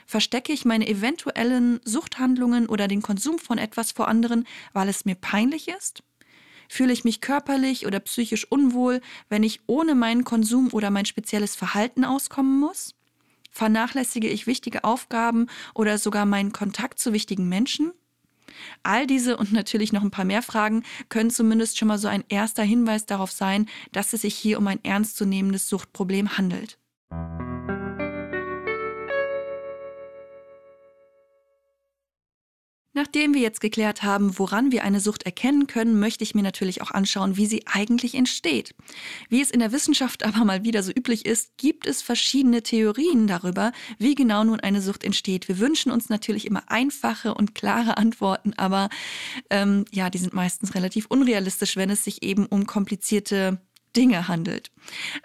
Verstecke 0.07 0.53
ich 0.53 0.65
meine 0.65 0.89
eventuellen 0.89 1.81
Suchthandlungen 1.85 2.67
oder 2.67 2.89
den 2.89 3.03
Konsum 3.03 3.39
von 3.39 3.59
etwas 3.59 3.93
vor 3.93 4.09
anderen, 4.09 4.47
weil 4.73 4.89
es 4.89 5.05
mir 5.05 5.15
peinlich 5.15 5.69
ist? 5.69 6.03
Fühle 6.69 6.95
ich 6.95 7.05
mich 7.05 7.21
körperlich 7.21 7.87
oder 7.87 8.01
psychisch 8.01 8.51
unwohl, 8.51 9.03
wenn 9.29 9.43
ich 9.43 9.61
ohne 9.67 9.95
meinen 9.95 10.25
Konsum 10.25 10.71
oder 10.73 10.91
mein 10.91 11.05
spezielles 11.05 11.55
Verhalten 11.55 12.05
auskommen 12.07 12.59
muss? 12.59 12.95
Vernachlässige 13.51 14.29
ich 14.29 14.47
wichtige 14.47 14.83
Aufgaben 14.83 15.49
oder 15.75 15.99
sogar 15.99 16.25
meinen 16.25 16.53
Kontakt 16.53 16.99
zu 16.99 17.13
wichtigen 17.13 17.51
Menschen? 17.51 17.93
All 18.83 19.07
diese 19.07 19.37
und 19.37 19.53
natürlich 19.53 19.93
noch 19.93 20.03
ein 20.03 20.11
paar 20.11 20.25
mehr 20.25 20.43
Fragen 20.43 20.83
können 21.09 21.31
zumindest 21.31 21.79
schon 21.79 21.89
mal 21.89 21.99
so 21.99 22.09
ein 22.09 22.25
erster 22.29 22.63
Hinweis 22.63 23.07
darauf 23.07 23.31
sein, 23.31 23.67
dass 23.93 24.13
es 24.13 24.23
sich 24.23 24.35
hier 24.35 24.59
um 24.59 24.67
ein 24.67 24.83
ernstzunehmendes 24.83 25.69
Suchtproblem 25.69 26.37
handelt. 26.39 26.79
Nachdem 32.95 33.33
wir 33.33 33.41
jetzt 33.41 33.63
geklärt 33.63 34.03
haben, 34.03 34.39
woran 34.39 34.71
wir 34.71 34.85
eine 34.85 35.01
Sucht 35.01 35.23
erkennen 35.23 35.67
können, 35.67 35.99
möchte 35.99 36.25
ich 36.25 36.35
mir 36.35 36.43
natürlich 36.43 36.83
auch 36.83 36.91
anschauen, 36.91 37.39
wie 37.39 37.47
sie 37.47 37.63
eigentlich 37.67 38.15
entsteht. 38.15 38.75
Wie 39.31 39.41
es 39.41 39.51
in 39.51 39.61
der 39.61 39.73
Wissenschaft 39.73 40.23
aber 40.27 40.45
mal 40.45 40.63
wieder 40.65 40.83
so 40.83 40.93
üblich 40.93 41.25
ist, 41.25 41.57
gibt 41.57 41.87
es 41.87 42.03
verschiedene 42.03 42.63
Theorien 42.63 43.27
darüber, 43.27 43.73
wie 43.99 44.15
genau 44.15 44.45
nun 44.45 44.61
eine 44.61 44.83
Sucht 44.83 45.05
entsteht. 45.05 45.49
Wir 45.49 45.59
wünschen 45.59 45.91
uns 45.91 46.11
natürlich 46.11 46.47
immer 46.47 46.65
einfache 46.67 47.35
und 47.35 47.55
klare 47.55 47.97
Antworten, 47.97 48.53
aber 48.59 48.91
ähm, 49.49 49.87
ja, 49.91 50.11
die 50.11 50.19
sind 50.19 50.35
meistens 50.35 50.75
relativ 50.75 51.07
unrealistisch, 51.07 51.77
wenn 51.77 51.91
es 51.91 52.05
sich 52.05 52.23
eben 52.23 52.45
um 52.47 52.67
komplizierte 52.67 53.59
Dinge 53.97 54.29
handelt. 54.29 54.71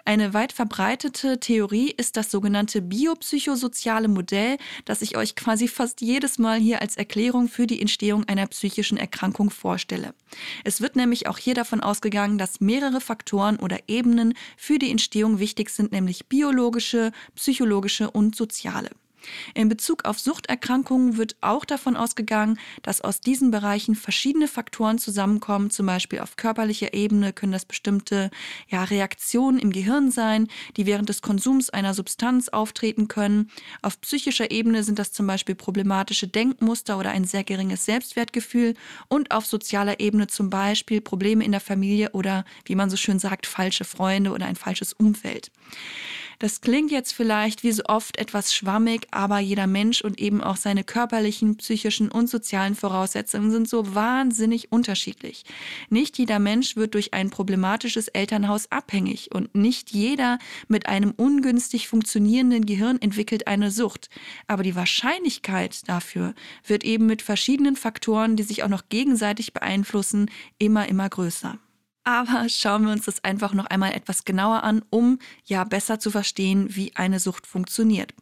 Eine 0.04 0.34
weit 0.34 0.52
verbreitete 0.52 1.40
Theorie 1.40 1.90
ist 1.96 2.16
das 2.16 2.30
sogenannte 2.30 2.82
biopsychosoziale 2.82 4.08
Modell, 4.08 4.58
das 4.84 5.02
ich 5.02 5.16
euch 5.16 5.34
quasi 5.34 5.68
fast 5.68 6.00
jedes 6.00 6.38
Mal 6.38 6.58
hier 6.58 6.80
als 6.80 6.96
Erklärung 6.96 7.48
für 7.48 7.66
die 7.66 7.80
Entstehung 7.80 8.24
einer 8.24 8.46
psychischen 8.46 8.98
Erkrankung 8.98 9.50
vorstelle. 9.50 10.14
Es 10.64 10.80
wird 10.80 10.96
nämlich 10.96 11.26
auch 11.26 11.38
hier 11.38 11.54
davon 11.54 11.80
ausgegangen, 11.80 12.38
dass 12.38 12.60
mehrere 12.60 13.00
Faktoren 13.00 13.56
oder 13.56 13.78
Ebenen 13.88 14.34
für 14.56 14.78
die 14.78 14.90
Entstehung 14.90 15.38
wichtig 15.38 15.70
sind, 15.70 15.92
nämlich 15.92 16.26
biologische, 16.26 17.12
psychologische 17.34 18.10
und 18.10 18.36
soziale. 18.36 18.90
In 19.54 19.68
Bezug 19.68 20.04
auf 20.04 20.18
Suchterkrankungen 20.18 21.16
wird 21.16 21.36
auch 21.40 21.64
davon 21.64 21.96
ausgegangen, 21.96 22.58
dass 22.82 23.00
aus 23.00 23.20
diesen 23.20 23.50
Bereichen 23.50 23.94
verschiedene 23.94 24.48
Faktoren 24.48 24.98
zusammenkommen. 24.98 25.70
Zum 25.70 25.86
Beispiel 25.86 26.20
auf 26.20 26.36
körperlicher 26.36 26.94
Ebene 26.94 27.32
können 27.32 27.52
das 27.52 27.64
bestimmte 27.64 28.30
ja, 28.68 28.84
Reaktionen 28.84 29.58
im 29.58 29.72
Gehirn 29.72 30.10
sein, 30.10 30.48
die 30.76 30.86
während 30.86 31.08
des 31.08 31.22
Konsums 31.22 31.70
einer 31.70 31.94
Substanz 31.94 32.48
auftreten 32.48 33.08
können. 33.08 33.50
Auf 33.82 34.00
psychischer 34.00 34.50
Ebene 34.50 34.82
sind 34.84 34.98
das 34.98 35.12
zum 35.12 35.26
Beispiel 35.26 35.54
problematische 35.54 36.28
Denkmuster 36.28 36.98
oder 36.98 37.10
ein 37.10 37.24
sehr 37.24 37.44
geringes 37.44 37.84
Selbstwertgefühl. 37.84 38.74
Und 39.08 39.30
auf 39.30 39.46
sozialer 39.46 40.00
Ebene 40.00 40.26
zum 40.26 40.50
Beispiel 40.50 41.00
Probleme 41.00 41.44
in 41.44 41.52
der 41.52 41.60
Familie 41.60 42.10
oder, 42.12 42.44
wie 42.64 42.74
man 42.74 42.90
so 42.90 42.96
schön 42.96 43.18
sagt, 43.18 43.46
falsche 43.46 43.84
Freunde 43.84 44.30
oder 44.30 44.46
ein 44.46 44.56
falsches 44.56 44.92
Umfeld. 44.92 45.50
Das 46.40 46.60
klingt 46.60 46.92
jetzt 46.92 47.12
vielleicht 47.14 47.64
wie 47.64 47.72
so 47.72 47.82
oft 47.86 48.16
etwas 48.16 48.54
schwammig, 48.54 49.08
aber 49.10 49.40
jeder 49.40 49.66
Mensch 49.66 50.02
und 50.02 50.20
eben 50.20 50.40
auch 50.40 50.56
seine 50.56 50.84
körperlichen, 50.84 51.56
psychischen 51.56 52.12
und 52.12 52.30
sozialen 52.30 52.76
Voraussetzungen 52.76 53.50
sind 53.50 53.68
so 53.68 53.92
wahnsinnig 53.96 54.70
unterschiedlich. 54.70 55.44
Nicht 55.90 56.16
jeder 56.16 56.38
Mensch 56.38 56.76
wird 56.76 56.94
durch 56.94 57.12
ein 57.12 57.30
problematisches 57.30 58.06
Elternhaus 58.06 58.70
abhängig 58.70 59.34
und 59.34 59.56
nicht 59.56 59.90
jeder 59.90 60.38
mit 60.68 60.86
einem 60.86 61.12
ungünstig 61.16 61.88
funktionierenden 61.88 62.66
Gehirn 62.66 63.02
entwickelt 63.02 63.48
eine 63.48 63.72
Sucht. 63.72 64.08
Aber 64.46 64.62
die 64.62 64.76
Wahrscheinlichkeit 64.76 65.88
dafür 65.88 66.34
wird 66.64 66.84
eben 66.84 67.06
mit 67.06 67.20
verschiedenen 67.20 67.74
Faktoren, 67.74 68.36
die 68.36 68.44
sich 68.44 68.62
auch 68.62 68.68
noch 68.68 68.88
gegenseitig 68.88 69.54
beeinflussen, 69.54 70.30
immer, 70.58 70.88
immer 70.88 71.08
größer. 71.08 71.58
Aber 72.08 72.48
schauen 72.48 72.86
wir 72.86 72.92
uns 72.92 73.04
das 73.04 73.22
einfach 73.22 73.52
noch 73.52 73.66
einmal 73.66 73.92
etwas 73.92 74.24
genauer 74.24 74.62
an, 74.62 74.82
um 74.88 75.18
ja 75.44 75.64
besser 75.64 76.00
zu 76.00 76.10
verstehen, 76.10 76.74
wie 76.74 76.96
eine 76.96 77.20
Sucht 77.20 77.46
funktioniert. 77.46 78.14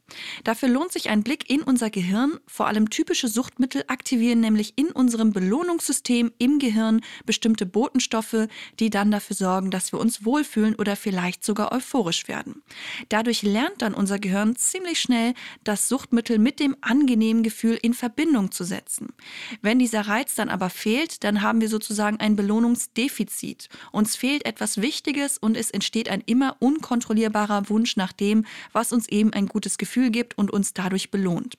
Dafür 0.43 0.69
lohnt 0.69 0.91
sich 0.91 1.09
ein 1.09 1.23
Blick 1.23 1.49
in 1.49 1.63
unser 1.63 1.89
Gehirn. 1.89 2.41
Vor 2.49 2.67
allem 2.67 2.91
typische 2.91 3.29
Suchtmittel 3.29 3.85
aktivieren 3.87 4.41
nämlich 4.41 4.77
in 4.77 4.89
unserem 4.89 5.33
Belohnungssystem 5.33 6.33
im 6.37 6.59
Gehirn 6.59 7.01
bestimmte 7.27 7.65
Botenstoffe, 7.65 8.49
die 8.81 8.91
dann 8.91 9.13
dafür 9.13 9.37
sorgen, 9.37 9.71
dass 9.71 9.93
wir 9.93 10.01
uns 10.01 10.25
wohlfühlen 10.25 10.75
oder 10.75 10.97
vielleicht 10.97 11.45
sogar 11.45 11.71
euphorisch 11.71 12.27
werden. 12.27 12.63
Dadurch 13.09 13.43
lernt 13.43 13.83
dann 13.83 13.95
unser 13.95 14.19
Gehirn 14.19 14.57
ziemlich 14.57 15.01
schnell, 15.01 15.33
das 15.63 15.89
Suchtmittel 15.89 16.41
mit 16.41 16.59
dem 16.59 16.75
angenehmen 16.81 17.45
Gefühl 17.45 17.79
in 17.81 17.95
Verbindung 17.95 18.51
zu 18.51 18.65
setzen. 18.65 19.11
Wenn 19.63 19.79
dieser 19.79 20.09
Reiz 20.09 20.35
dann 20.35 20.49
aber 20.49 20.71
fehlt, 20.71 21.23
dann 21.23 21.41
haben 21.41 21.61
wir 21.61 21.69
sozusagen 21.69 22.19
ein 22.19 22.35
Belohnungsdefizit. 22.35 23.69
Uns 23.93 24.17
fehlt 24.17 24.47
etwas 24.47 24.81
Wichtiges 24.81 25.39
und 25.39 25.57
es 25.57 25.71
entsteht 25.71 26.09
ein 26.09 26.23
immer 26.27 26.57
unkontrollierbarer 26.61 27.69
Wunsch 27.69 27.97
nach 27.97 28.13
dem, 28.13 28.45
was 28.73 28.93
uns 28.93 29.09
eben 29.09 29.33
ein 29.33 29.47
gutes 29.47 29.79
Gefühl 29.79 30.11
gibt 30.11 30.39
und 30.39 30.51
uns 30.51 30.75
dadurch 30.75 31.11
belohnt. 31.11 31.57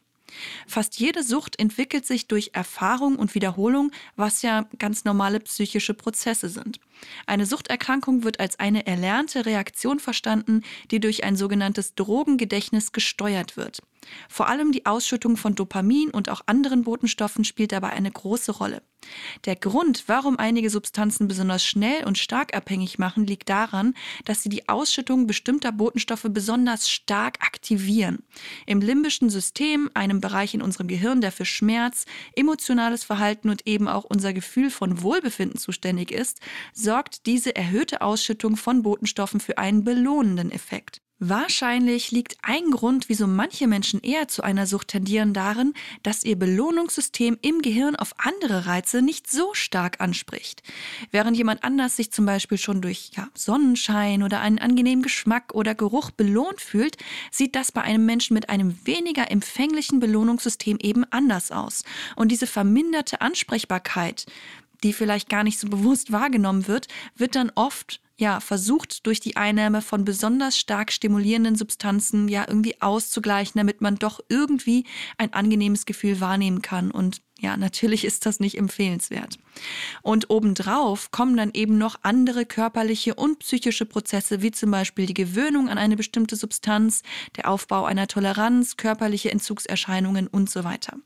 Fast 0.67 0.99
jede 0.99 1.23
Sucht 1.23 1.59
entwickelt 1.59 2.05
sich 2.05 2.27
durch 2.27 2.51
Erfahrung 2.53 3.15
und 3.15 3.33
Wiederholung, 3.33 3.91
was 4.15 4.41
ja 4.41 4.67
ganz 4.77 5.05
normale 5.05 5.39
psychische 5.39 5.93
Prozesse 5.93 6.49
sind. 6.49 6.79
Eine 7.25 7.45
Suchterkrankung 7.45 8.23
wird 8.23 8.39
als 8.39 8.59
eine 8.59 8.85
erlernte 8.87 9.45
Reaktion 9.45 9.99
verstanden, 9.99 10.63
die 10.91 10.99
durch 10.99 11.23
ein 11.23 11.35
sogenanntes 11.35 11.95
Drogengedächtnis 11.95 12.91
gesteuert 12.91 13.57
wird. 13.57 13.81
Vor 14.29 14.47
allem 14.47 14.71
die 14.71 14.85
Ausschüttung 14.85 15.37
von 15.37 15.55
Dopamin 15.55 16.09
und 16.11 16.29
auch 16.29 16.41
anderen 16.45 16.83
Botenstoffen 16.83 17.43
spielt 17.43 17.71
dabei 17.71 17.89
eine 17.89 18.11
große 18.11 18.51
Rolle. 18.51 18.81
Der 19.45 19.55
Grund, 19.55 20.05
warum 20.07 20.39
einige 20.39 20.69
Substanzen 20.69 21.27
besonders 21.27 21.63
schnell 21.63 22.03
und 22.05 22.17
stark 22.17 22.55
abhängig 22.55 22.97
machen, 22.97 23.25
liegt 23.25 23.47
daran, 23.47 23.93
dass 24.25 24.43
sie 24.43 24.49
die 24.49 24.67
Ausschüttung 24.67 25.27
bestimmter 25.27 25.71
Botenstoffe 25.71 26.27
besonders 26.29 26.89
stark 26.89 27.37
aktivieren. 27.41 28.23
Im 28.65 28.81
limbischen 28.81 29.29
System, 29.29 29.89
einem 29.93 30.19
Bereich 30.19 30.53
in 30.53 30.61
unserem 30.61 30.87
Gehirn, 30.87 31.21
der 31.21 31.31
für 31.31 31.45
Schmerz, 31.45 32.05
emotionales 32.35 33.03
Verhalten 33.03 33.49
und 33.49 33.67
eben 33.67 33.87
auch 33.87 34.03
unser 34.03 34.33
Gefühl 34.33 34.71
von 34.71 35.01
Wohlbefinden 35.01 35.59
zuständig 35.59 36.11
ist, 36.11 36.39
sorgt 36.87 37.25
diese 37.25 37.53
erhöhte 37.53 37.99
Ausschüttung 37.99 38.55
von 38.55 38.81
Botenstoffen 38.81 39.41
für 39.41 39.57
einen 39.57 39.83
belohnenden 39.83 40.53
Effekt. 40.53 41.01
Wahrscheinlich 41.19 42.11
liegt 42.11 42.37
ein 42.43 42.71
Grund, 42.71 43.09
wieso 43.09 43.27
manche 43.27 43.67
Menschen 43.67 43.99
eher 43.99 44.29
zu 44.29 44.41
einer 44.41 44.67
Sucht 44.67 44.87
tendieren, 44.87 45.33
darin, 45.33 45.73
dass 46.01 46.23
ihr 46.23 46.37
Belohnungssystem 46.37 47.37
im 47.41 47.61
Gehirn 47.61 47.97
auf 47.97 48.13
andere 48.19 48.67
Reize 48.67 49.01
nicht 49.01 49.29
so 49.29 49.53
stark 49.53 49.99
anspricht. 49.99 50.63
Während 51.11 51.35
jemand 51.35 51.65
anders 51.65 51.97
sich 51.97 52.13
zum 52.13 52.25
Beispiel 52.25 52.57
schon 52.57 52.81
durch 52.81 53.11
ja, 53.17 53.27
Sonnenschein 53.33 54.23
oder 54.23 54.39
einen 54.39 54.59
angenehmen 54.59 55.03
Geschmack 55.03 55.53
oder 55.53 55.75
Geruch 55.75 56.11
belohnt 56.11 56.61
fühlt, 56.61 56.95
sieht 57.31 57.55
das 57.57 57.73
bei 57.73 57.81
einem 57.81 58.05
Menschen 58.05 58.35
mit 58.35 58.47
einem 58.47 58.77
weniger 58.85 59.29
empfänglichen 59.29 59.99
Belohnungssystem 59.99 60.77
eben 60.79 61.03
anders 61.11 61.51
aus. 61.51 61.83
Und 62.15 62.31
diese 62.31 62.47
verminderte 62.47 63.19
Ansprechbarkeit, 63.19 64.25
die 64.83 64.93
vielleicht 64.93 65.29
gar 65.29 65.43
nicht 65.43 65.59
so 65.59 65.67
bewusst 65.67 66.11
wahrgenommen 66.11 66.67
wird, 66.67 66.87
wird 67.15 67.35
dann 67.35 67.51
oft 67.55 68.01
ja, 68.19 68.39
versucht 68.39 69.05
durch 69.05 69.19
die 69.19 69.37
Einnahme 69.37 69.81
von 69.83 70.03
besonders 70.03 70.57
stark 70.57 70.91
stimulierenden 70.91 71.55
Substanzen 71.55 72.27
ja 72.27 72.45
irgendwie 72.47 72.81
auszugleichen, 72.81 73.59
damit 73.59 73.81
man 73.81 73.95
doch 73.95 74.19
irgendwie 74.27 74.85
ein 75.19 75.33
angenehmes 75.33 75.85
Gefühl 75.85 76.19
wahrnehmen 76.19 76.63
kann. 76.63 76.89
Und 76.89 77.21
ja, 77.39 77.55
natürlich 77.55 78.03
ist 78.03 78.25
das 78.25 78.39
nicht 78.39 78.57
empfehlenswert. 78.57 79.37
Und 80.01 80.29
obendrauf 80.29 81.11
kommen 81.11 81.37
dann 81.37 81.51
eben 81.53 81.77
noch 81.77 81.97
andere 82.01 82.45
körperliche 82.45 83.13
und 83.13 83.39
psychische 83.39 83.85
Prozesse, 83.85 84.41
wie 84.41 84.51
zum 84.51 84.71
Beispiel 84.71 85.05
die 85.05 85.13
Gewöhnung 85.13 85.69
an 85.69 85.77
eine 85.77 85.95
bestimmte 85.95 86.35
Substanz, 86.35 87.03
der 87.35 87.49
Aufbau 87.49 87.85
einer 87.85 88.07
Toleranz, 88.07 88.77
körperliche 88.77 89.31
Entzugserscheinungen 89.31 90.27
und 90.27 90.49
so 90.49 90.63
weiter. 90.63 90.97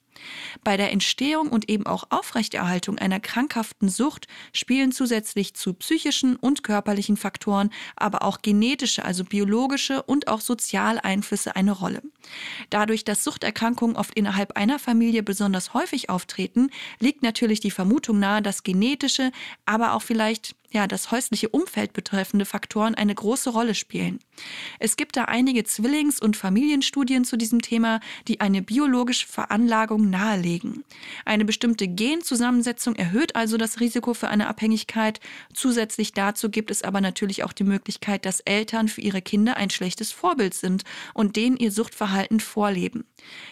Bei 0.64 0.78
der 0.78 0.92
Entstehung 0.92 1.50
und 1.50 1.70
eben 1.70 1.86
auch 1.86 2.06
Aufrechterhaltung 2.10 2.98
einer 2.98 3.20
krankhaften 3.20 3.90
Sucht 3.90 4.28
spielen 4.54 4.92
zusätzlich 4.92 5.54
zu 5.54 5.74
psychischen 5.74 6.36
und 6.36 6.64
körperlichen 6.64 7.18
Faktoren 7.18 7.72
aber 7.96 8.24
auch 8.24 8.42
genetische, 8.42 9.06
also 9.06 9.24
biologische 9.24 10.04
und 10.04 10.28
auch 10.28 10.42
soziale 10.42 11.04
Einflüsse 11.04 11.56
eine 11.56 11.72
Rolle. 11.72 12.02
Dadurch, 12.70 13.04
dass 13.04 13.24
Suchterkrankungen 13.24 13.96
oft 13.96 14.14
innerhalb 14.16 14.58
einer 14.58 14.80
Familie 14.80 15.24
besonders 15.24 15.74
häufig 15.74 16.10
auftreten, 16.10 16.21
liegt 17.00 17.24
natürlich 17.24 17.60
die 17.60 17.72
Vermutung 17.72 18.20
nahe, 18.20 18.42
dass 18.42 18.64
genetische, 18.64 19.32
aber 19.66 19.94
auch 19.94 20.02
vielleicht 20.02 20.56
ja, 20.72 20.88
das 20.88 21.12
häusliche 21.12 21.50
Umfeld 21.50 21.94
betreffende 21.94 22.46
Faktoren 22.46 22.96
eine 22.96 23.14
große 23.14 23.50
Rolle 23.50 23.76
spielen. 23.76 24.20
Es 24.80 24.96
gibt 24.96 25.18
da 25.18 25.26
einige 25.26 25.64
Zwillings- 25.64 26.22
und 26.22 26.38
Familienstudien 26.38 27.26
zu 27.26 27.38
diesem 27.38 27.62
Thema, 27.62 28.00
die 28.28 28.40
eine 28.40 28.62
biologische 28.62 29.28
Veranlagung 29.28 30.10
nahelegen. 30.10 30.84
Eine 31.26 31.46
bestimmte 31.46 31.88
Genzusammensetzung 31.88 32.96
erhöht 32.96 33.36
also 33.36 33.58
das 33.58 33.80
Risiko 33.80 34.14
für 34.14 34.30
eine 34.30 34.48
Abhängigkeit. 34.48 35.20
Zusätzlich 35.54 36.14
dazu 36.14 36.50
gibt 36.50 36.72
es 36.72 36.84
aber 36.84 37.02
natürlich 37.02 37.44
auch 37.44 37.54
die 37.54 37.66
Möglichkeit, 37.66 38.26
dass 38.26 38.40
Eltern 38.40 38.88
für 38.88 39.02
ihre 39.02 39.22
Kinder 39.22 39.58
ein 39.58 39.70
schlechtes 39.70 40.12
Vorbild 40.12 40.54
sind 40.54 40.84
und 41.14 41.36
denen 41.36 41.58
ihr 41.58 41.72
Suchtverhalten 41.72 42.40
vorleben. 42.40 43.06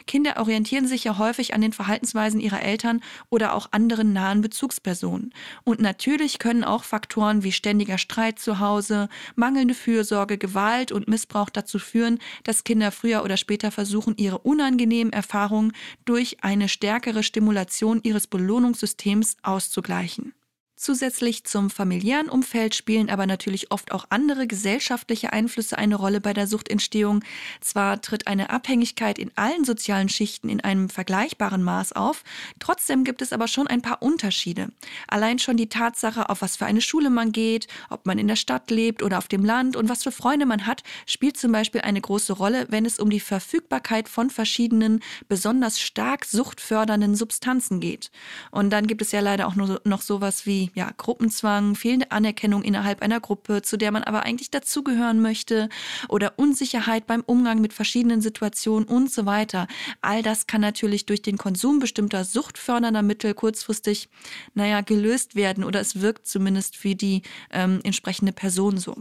Kinder 0.07 0.37
orientieren 0.37 0.87
sich 0.87 1.03
ja 1.03 1.17
häufig 1.17 1.53
an 1.53 1.61
den 1.61 1.73
Verhaltensweisen 1.73 2.39
ihrer 2.39 2.61
Eltern 2.61 3.01
oder 3.29 3.53
auch 3.53 3.67
anderen 3.71 4.13
nahen 4.13 4.41
Bezugspersonen. 4.41 5.33
Und 5.63 5.79
natürlich 5.79 6.39
können 6.39 6.63
auch 6.63 6.83
Faktoren 7.09 7.43
wie 7.43 7.51
ständiger 7.51 7.97
Streit 7.97 8.37
zu 8.37 8.59
Hause, 8.59 9.09
mangelnde 9.35 9.73
Fürsorge, 9.73 10.37
Gewalt 10.37 10.91
und 10.91 11.07
Missbrauch 11.07 11.49
dazu 11.49 11.79
führen, 11.79 12.19
dass 12.43 12.63
Kinder 12.63 12.91
früher 12.91 13.23
oder 13.23 13.35
später 13.35 13.71
versuchen, 13.71 14.13
ihre 14.17 14.37
unangenehmen 14.37 15.11
Erfahrungen 15.11 15.73
durch 16.05 16.43
eine 16.43 16.69
stärkere 16.69 17.23
Stimulation 17.23 17.99
ihres 18.03 18.27
Belohnungssystems 18.27 19.37
auszugleichen. 19.41 20.33
Zusätzlich 20.81 21.43
zum 21.43 21.69
familiären 21.69 22.29
Umfeld 22.29 22.73
spielen 22.73 23.09
aber 23.09 23.27
natürlich 23.27 23.69
oft 23.69 23.91
auch 23.91 24.05
andere 24.11 24.47
gesellschaftliche 24.47 25.33
Einflüsse 25.33 25.77
eine 25.77 25.95
Rolle 25.95 26.21
bei 26.21 26.31
der 26.31 26.47
Suchtentstehung. 26.47 27.21
Zwar 27.59 28.01
tritt 28.01 28.27
eine 28.27 28.49
Abhängigkeit 28.49 29.19
in 29.19 29.29
allen 29.35 29.65
sozialen 29.65 30.07
Schichten 30.07 30.47
in 30.47 30.61
einem 30.61 30.87
vergleichbaren 30.87 31.63
Maß 31.63 31.91
auf, 31.91 32.23
trotzdem 32.59 33.03
gibt 33.03 33.21
es 33.21 33.33
aber 33.33 33.49
schon 33.49 33.67
ein 33.67 33.81
paar 33.81 34.01
Unterschiede. 34.01 34.69
Allein 35.09 35.37
schon 35.37 35.57
die 35.57 35.67
Tatsache, 35.67 36.29
auf 36.29 36.41
was 36.41 36.55
für 36.55 36.65
eine 36.65 36.79
Schule 36.79 37.09
man 37.09 37.33
geht, 37.33 37.67
ob 37.89 38.05
man 38.05 38.17
in 38.17 38.29
der 38.29 38.37
Stadt 38.37 38.71
lebt 38.71 39.03
oder 39.03 39.17
auf 39.17 39.27
dem 39.27 39.43
Land 39.43 39.75
und 39.75 39.89
was 39.89 40.03
für 40.03 40.13
Freunde 40.13 40.45
man 40.45 40.65
hat, 40.65 40.83
spielt 41.05 41.35
zum 41.35 41.51
Beispiel 41.51 41.81
eine 41.81 41.99
große 41.99 42.31
Rolle, 42.31 42.67
wenn 42.69 42.85
es 42.85 42.99
um 42.99 43.09
die 43.09 43.19
Verfügbarkeit 43.19 44.07
von 44.07 44.29
verschiedenen, 44.29 45.01
besonders 45.27 45.81
stark 45.81 46.23
suchtfördernden 46.23 47.17
Substanzen 47.17 47.81
geht. 47.81 48.11
Und 48.49 48.69
dann 48.69 48.87
gibt 48.87 49.01
es 49.01 49.11
ja 49.11 49.19
leider 49.19 49.45
auch 49.45 49.55
noch 49.55 50.01
sowas 50.01 50.45
wie 50.45 50.68
ja, 50.73 50.91
Gruppenzwang, 50.97 51.75
fehlende 51.75 52.11
Anerkennung 52.11 52.63
innerhalb 52.63 53.01
einer 53.01 53.19
Gruppe, 53.19 53.61
zu 53.61 53.77
der 53.77 53.91
man 53.91 54.03
aber 54.03 54.23
eigentlich 54.23 54.51
dazugehören 54.51 55.21
möchte, 55.21 55.69
oder 56.07 56.33
Unsicherheit 56.37 57.07
beim 57.07 57.21
Umgang 57.25 57.61
mit 57.61 57.73
verschiedenen 57.73 58.21
Situationen 58.21 58.87
und 58.87 59.11
so 59.11 59.25
weiter. 59.25 59.67
All 60.01 60.21
das 60.23 60.47
kann 60.47 60.61
natürlich 60.61 61.05
durch 61.05 61.21
den 61.21 61.37
Konsum 61.37 61.79
bestimmter 61.79 62.23
suchtfördernder 62.23 63.01
Mittel 63.01 63.33
kurzfristig, 63.33 64.09
naja, 64.53 64.81
gelöst 64.81 65.35
werden 65.35 65.63
oder 65.63 65.79
es 65.79 66.01
wirkt 66.01 66.27
zumindest 66.27 66.75
für 66.75 66.95
die 66.95 67.21
ähm, 67.51 67.79
entsprechende 67.83 68.31
Person 68.31 68.77
so. 68.77 68.95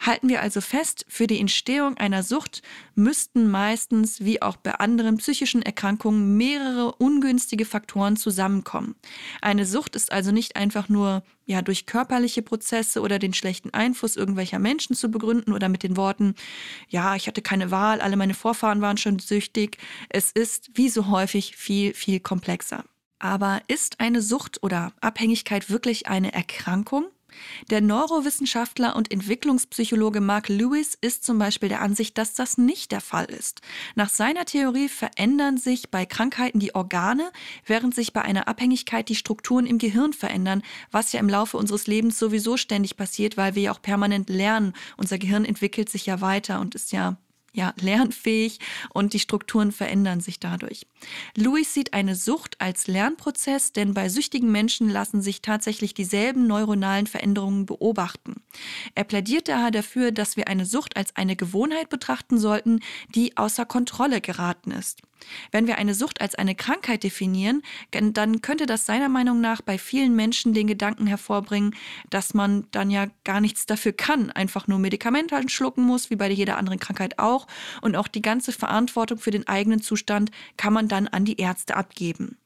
Halten 0.00 0.28
wir 0.28 0.42
also 0.42 0.60
fest, 0.60 1.06
für 1.08 1.26
die 1.26 1.40
Entstehung 1.40 1.96
einer 1.96 2.22
Sucht 2.22 2.62
müssten 2.94 3.50
meistens, 3.50 4.20
wie 4.20 4.42
auch 4.42 4.56
bei 4.56 4.72
anderen 4.72 5.16
psychischen 5.18 5.62
Erkrankungen, 5.62 6.36
mehrere 6.36 6.92
ungünstige 6.96 7.64
Faktoren 7.64 8.16
zusammenkommen. 8.16 8.96
Eine 9.40 9.66
Sucht 9.66 9.96
ist 9.96 10.12
also 10.12 10.32
nicht 10.32 10.56
einfach 10.56 10.88
nur 10.88 11.22
ja, 11.46 11.62
durch 11.62 11.86
körperliche 11.86 12.42
Prozesse 12.42 13.00
oder 13.00 13.18
den 13.18 13.34
schlechten 13.34 13.70
Einfluss 13.70 14.16
irgendwelcher 14.16 14.58
Menschen 14.58 14.96
zu 14.96 15.10
begründen 15.10 15.52
oder 15.52 15.68
mit 15.68 15.82
den 15.82 15.96
Worten, 15.96 16.34
ja, 16.88 17.14
ich 17.16 17.26
hatte 17.26 17.42
keine 17.42 17.70
Wahl, 17.70 18.00
alle 18.00 18.16
meine 18.16 18.34
Vorfahren 18.34 18.80
waren 18.80 18.96
schon 18.96 19.18
süchtig. 19.18 19.78
Es 20.08 20.30
ist, 20.32 20.70
wie 20.74 20.88
so 20.88 21.08
häufig, 21.08 21.56
viel, 21.56 21.94
viel 21.94 22.20
komplexer. 22.20 22.84
Aber 23.18 23.62
ist 23.68 24.00
eine 24.00 24.20
Sucht 24.20 24.62
oder 24.62 24.92
Abhängigkeit 25.00 25.70
wirklich 25.70 26.08
eine 26.08 26.32
Erkrankung? 26.32 27.06
Der 27.70 27.80
Neurowissenschaftler 27.80 28.96
und 28.96 29.10
Entwicklungspsychologe 29.12 30.20
Mark 30.20 30.48
Lewis 30.48 30.96
ist 31.00 31.24
zum 31.24 31.38
Beispiel 31.38 31.68
der 31.68 31.80
Ansicht, 31.80 32.18
dass 32.18 32.34
das 32.34 32.58
nicht 32.58 32.92
der 32.92 33.00
Fall 33.00 33.26
ist. 33.26 33.60
Nach 33.94 34.08
seiner 34.08 34.44
Theorie 34.44 34.88
verändern 34.88 35.56
sich 35.56 35.90
bei 35.90 36.06
Krankheiten 36.06 36.58
die 36.58 36.74
Organe, 36.74 37.30
während 37.66 37.94
sich 37.94 38.12
bei 38.12 38.22
einer 38.22 38.48
Abhängigkeit 38.48 39.08
die 39.08 39.14
Strukturen 39.14 39.66
im 39.66 39.78
Gehirn 39.78 40.12
verändern, 40.12 40.62
was 40.90 41.12
ja 41.12 41.20
im 41.20 41.28
Laufe 41.28 41.56
unseres 41.56 41.86
Lebens 41.86 42.18
sowieso 42.18 42.56
ständig 42.56 42.96
passiert, 42.96 43.36
weil 43.36 43.54
wir 43.54 43.62
ja 43.62 43.72
auch 43.72 43.82
permanent 43.82 44.28
lernen. 44.28 44.72
Unser 44.96 45.18
Gehirn 45.18 45.44
entwickelt 45.44 45.88
sich 45.88 46.06
ja 46.06 46.20
weiter 46.20 46.60
und 46.60 46.74
ist 46.74 46.92
ja 46.92 47.16
ja, 47.54 47.72
lernfähig 47.80 48.58
und 48.92 49.12
die 49.12 49.20
Strukturen 49.20 49.72
verändern 49.72 50.20
sich 50.20 50.40
dadurch. 50.40 50.86
Louis 51.36 51.72
sieht 51.72 51.94
eine 51.94 52.16
Sucht 52.16 52.60
als 52.60 52.88
Lernprozess, 52.88 53.72
denn 53.72 53.94
bei 53.94 54.08
süchtigen 54.08 54.50
Menschen 54.50 54.90
lassen 54.90 55.22
sich 55.22 55.40
tatsächlich 55.40 55.94
dieselben 55.94 56.46
neuronalen 56.46 57.06
Veränderungen 57.06 57.64
beobachten. 57.64 58.42
Er 58.94 59.04
plädiert 59.04 59.48
daher 59.48 59.70
dafür, 59.70 60.10
dass 60.10 60.36
wir 60.36 60.48
eine 60.48 60.66
Sucht 60.66 60.96
als 60.96 61.14
eine 61.16 61.36
Gewohnheit 61.36 61.88
betrachten 61.88 62.38
sollten, 62.38 62.80
die 63.14 63.36
außer 63.36 63.64
Kontrolle 63.64 64.20
geraten 64.20 64.72
ist. 64.72 65.02
Wenn 65.52 65.66
wir 65.66 65.78
eine 65.78 65.94
Sucht 65.94 66.20
als 66.20 66.34
eine 66.34 66.54
Krankheit 66.54 67.02
definieren, 67.02 67.62
dann 67.90 68.40
könnte 68.42 68.66
das 68.66 68.86
seiner 68.86 69.08
Meinung 69.08 69.40
nach 69.40 69.62
bei 69.62 69.78
vielen 69.78 70.14
Menschen 70.14 70.54
den 70.54 70.66
Gedanken 70.66 71.06
hervorbringen, 71.06 71.74
dass 72.10 72.34
man 72.34 72.66
dann 72.70 72.90
ja 72.90 73.06
gar 73.24 73.40
nichts 73.40 73.66
dafür 73.66 73.92
kann, 73.92 74.30
einfach 74.30 74.66
nur 74.66 74.78
Medikamente 74.78 75.48
schlucken 75.48 75.84
muss, 75.84 76.10
wie 76.10 76.16
bei 76.16 76.30
jeder 76.30 76.58
anderen 76.58 76.78
Krankheit 76.78 77.18
auch. 77.18 77.46
Und 77.80 77.96
auch 77.96 78.08
die 78.08 78.22
ganze 78.22 78.52
Verantwortung 78.52 79.18
für 79.18 79.30
den 79.30 79.48
eigenen 79.48 79.82
Zustand 79.82 80.30
kann 80.56 80.72
man 80.72 80.88
dann 80.88 81.08
an 81.08 81.24
die 81.24 81.38
Ärzte 81.38 81.76
abgeben. 81.76 82.38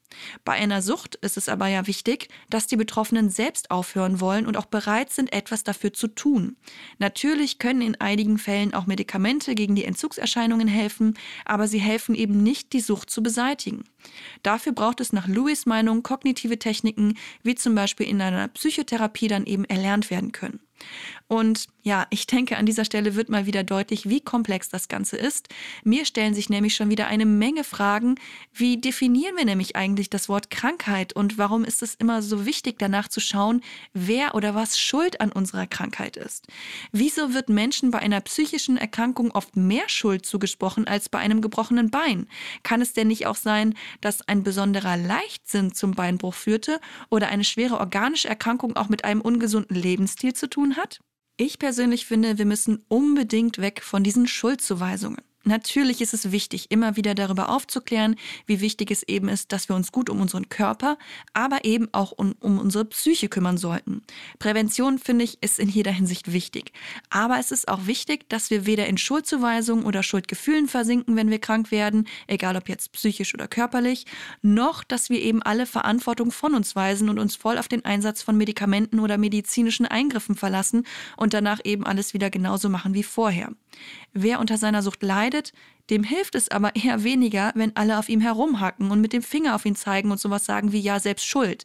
Bei 0.44 0.54
einer 0.54 0.82
Sucht 0.82 1.16
ist 1.16 1.36
es 1.36 1.48
aber 1.48 1.68
ja 1.68 1.86
wichtig, 1.86 2.28
dass 2.50 2.66
die 2.66 2.76
Betroffenen 2.76 3.30
selbst 3.30 3.70
aufhören 3.70 4.20
wollen 4.20 4.46
und 4.46 4.56
auch 4.56 4.66
bereit 4.66 5.10
sind, 5.10 5.32
etwas 5.32 5.64
dafür 5.64 5.92
zu 5.92 6.08
tun. 6.08 6.56
Natürlich 6.98 7.58
können 7.58 7.82
in 7.82 8.00
einigen 8.00 8.38
Fällen 8.38 8.74
auch 8.74 8.86
Medikamente 8.86 9.54
gegen 9.54 9.74
die 9.74 9.84
Entzugserscheinungen 9.84 10.68
helfen, 10.68 11.18
aber 11.44 11.68
sie 11.68 11.78
helfen 11.78 12.14
eben 12.14 12.42
nicht, 12.42 12.72
die 12.72 12.80
Sucht 12.80 13.10
zu 13.10 13.22
beseitigen. 13.22 13.84
Dafür 14.42 14.72
braucht 14.72 15.00
es 15.00 15.12
nach 15.12 15.28
Lewis 15.28 15.66
Meinung 15.66 16.02
kognitive 16.02 16.58
Techniken, 16.58 17.18
wie 17.42 17.54
zum 17.54 17.74
Beispiel 17.74 18.06
in 18.06 18.20
einer 18.20 18.48
Psychotherapie 18.48 19.28
dann 19.28 19.46
eben 19.46 19.64
erlernt 19.64 20.10
werden 20.10 20.32
können. 20.32 20.60
Und 21.28 21.66
ja, 21.82 22.06
ich 22.10 22.26
denke, 22.26 22.56
an 22.56 22.66
dieser 22.66 22.84
Stelle 22.84 23.14
wird 23.14 23.28
mal 23.28 23.46
wieder 23.46 23.62
deutlich, 23.62 24.08
wie 24.08 24.20
komplex 24.20 24.68
das 24.68 24.88
Ganze 24.88 25.16
ist. 25.16 25.48
Mir 25.84 26.04
stellen 26.04 26.34
sich 26.34 26.48
nämlich 26.48 26.74
schon 26.74 26.90
wieder 26.90 27.06
eine 27.06 27.26
Menge 27.26 27.64
Fragen. 27.64 28.16
Wie 28.52 28.78
definieren 28.78 29.36
wir 29.36 29.44
nämlich 29.44 29.76
eigentlich 29.76 30.10
das 30.10 30.28
Wort 30.28 30.50
Krankheit 30.50 31.12
und 31.14 31.36
warum 31.38 31.64
ist 31.64 31.82
es 31.82 31.94
immer 31.94 32.22
so 32.22 32.46
wichtig, 32.46 32.78
danach 32.78 33.08
zu 33.08 33.20
schauen, 33.20 33.62
wer 33.92 34.34
oder 34.34 34.54
was 34.54 34.78
schuld 34.78 35.20
an 35.20 35.32
unserer 35.32 35.66
Krankheit 35.66 36.16
ist? 36.16 36.46
Wieso 36.92 37.34
wird 37.34 37.48
Menschen 37.48 37.90
bei 37.90 37.98
einer 37.98 38.20
psychischen 38.22 38.76
Erkrankung 38.76 39.30
oft 39.30 39.56
mehr 39.56 39.88
Schuld 39.88 40.24
zugesprochen 40.24 40.86
als 40.86 41.08
bei 41.08 41.18
einem 41.18 41.42
gebrochenen 41.42 41.90
Bein? 41.90 42.26
Kann 42.62 42.80
es 42.80 42.94
denn 42.94 43.08
nicht 43.08 43.26
auch 43.26 43.36
sein, 43.36 43.74
dass 44.00 44.26
ein 44.28 44.42
besonderer 44.42 44.96
Leichtsinn 44.96 45.74
zum 45.74 45.92
Beinbruch 45.92 46.34
führte 46.34 46.80
oder 47.10 47.28
eine 47.28 47.44
schwere 47.44 47.78
organische 47.80 48.28
Erkrankung 48.28 48.76
auch 48.76 48.88
mit 48.88 49.04
einem 49.04 49.20
ungesunden 49.20 49.76
Lebensstil 49.76 50.32
zu 50.32 50.48
tun 50.48 50.67
hat? 50.76 51.00
Ich 51.36 51.58
persönlich 51.58 52.06
finde, 52.06 52.38
wir 52.38 52.46
müssen 52.46 52.84
unbedingt 52.88 53.58
weg 53.58 53.82
von 53.82 54.02
diesen 54.02 54.26
Schuldzuweisungen. 54.26 55.22
Natürlich 55.44 56.02
ist 56.02 56.12
es 56.12 56.30
wichtig, 56.30 56.66
immer 56.70 56.96
wieder 56.96 57.14
darüber 57.14 57.48
aufzuklären, 57.48 58.16
wie 58.46 58.60
wichtig 58.60 58.90
es 58.90 59.02
eben 59.04 59.28
ist, 59.28 59.52
dass 59.52 59.68
wir 59.68 59.76
uns 59.76 59.92
gut 59.92 60.10
um 60.10 60.20
unseren 60.20 60.48
Körper, 60.48 60.98
aber 61.32 61.64
eben 61.64 61.88
auch 61.92 62.12
um, 62.12 62.34
um, 62.40 62.58
unsere 62.58 62.84
Psyche 62.84 63.28
kümmern 63.28 63.56
sollten. 63.56 64.02
Prävention, 64.38 64.98
finde 64.98 65.24
ich, 65.24 65.42
ist 65.42 65.58
in 65.58 65.68
jeder 65.68 65.92
Hinsicht 65.92 66.32
wichtig. 66.32 66.72
Aber 67.08 67.38
es 67.38 67.50
ist 67.50 67.68
auch 67.68 67.86
wichtig, 67.86 68.28
dass 68.28 68.50
wir 68.50 68.66
weder 68.66 68.88
in 68.88 68.98
Schuldzuweisungen 68.98 69.86
oder 69.86 70.02
Schuldgefühlen 70.02 70.68
versinken, 70.68 71.16
wenn 71.16 71.30
wir 71.30 71.38
krank 71.38 71.70
werden, 71.70 72.08
egal 72.26 72.56
ob 72.56 72.68
jetzt 72.68 72.92
psychisch 72.92 73.32
oder 73.32 73.48
körperlich, 73.48 74.04
noch, 74.42 74.84
dass 74.84 75.08
wir 75.08 75.22
eben 75.22 75.42
alle 75.42 75.66
Verantwortung 75.66 76.30
von 76.30 76.54
uns 76.54 76.76
weisen 76.76 77.08
und 77.08 77.18
uns 77.18 77.36
voll 77.36 77.58
auf 77.58 77.68
den 77.68 77.84
Einsatz 77.84 78.22
von 78.22 78.36
Medikamenten 78.36 79.00
oder 79.00 79.16
medizinischen 79.16 79.86
Eingriffen 79.86 80.34
verlassen 80.34 80.84
und 81.16 81.32
danach 81.32 81.60
eben 81.64 81.86
alles 81.86 82.12
wieder 82.12 82.28
genauso 82.28 82.68
machen 82.68 82.92
wie 82.92 83.02
vorher. 83.02 83.50
Wer 84.12 84.40
unter 84.40 84.58
seiner 84.58 84.82
Sucht 84.82 85.02
leidet, 85.02 85.27
leidet, 85.28 85.52
dem 85.90 86.04
hilft 86.04 86.34
es 86.34 86.50
aber 86.50 86.76
eher 86.76 87.04
weniger, 87.04 87.52
wenn 87.54 87.76
alle 87.76 87.98
auf 87.98 88.08
ihm 88.08 88.20
herumhacken 88.20 88.90
und 88.90 89.00
mit 89.00 89.12
dem 89.12 89.22
Finger 89.22 89.54
auf 89.54 89.64
ihn 89.64 89.76
zeigen 89.76 90.10
und 90.10 90.20
sowas 90.20 90.44
sagen 90.44 90.72
wie 90.72 90.80
ja, 90.80 91.00
selbst 91.00 91.26
schuld. 91.26 91.64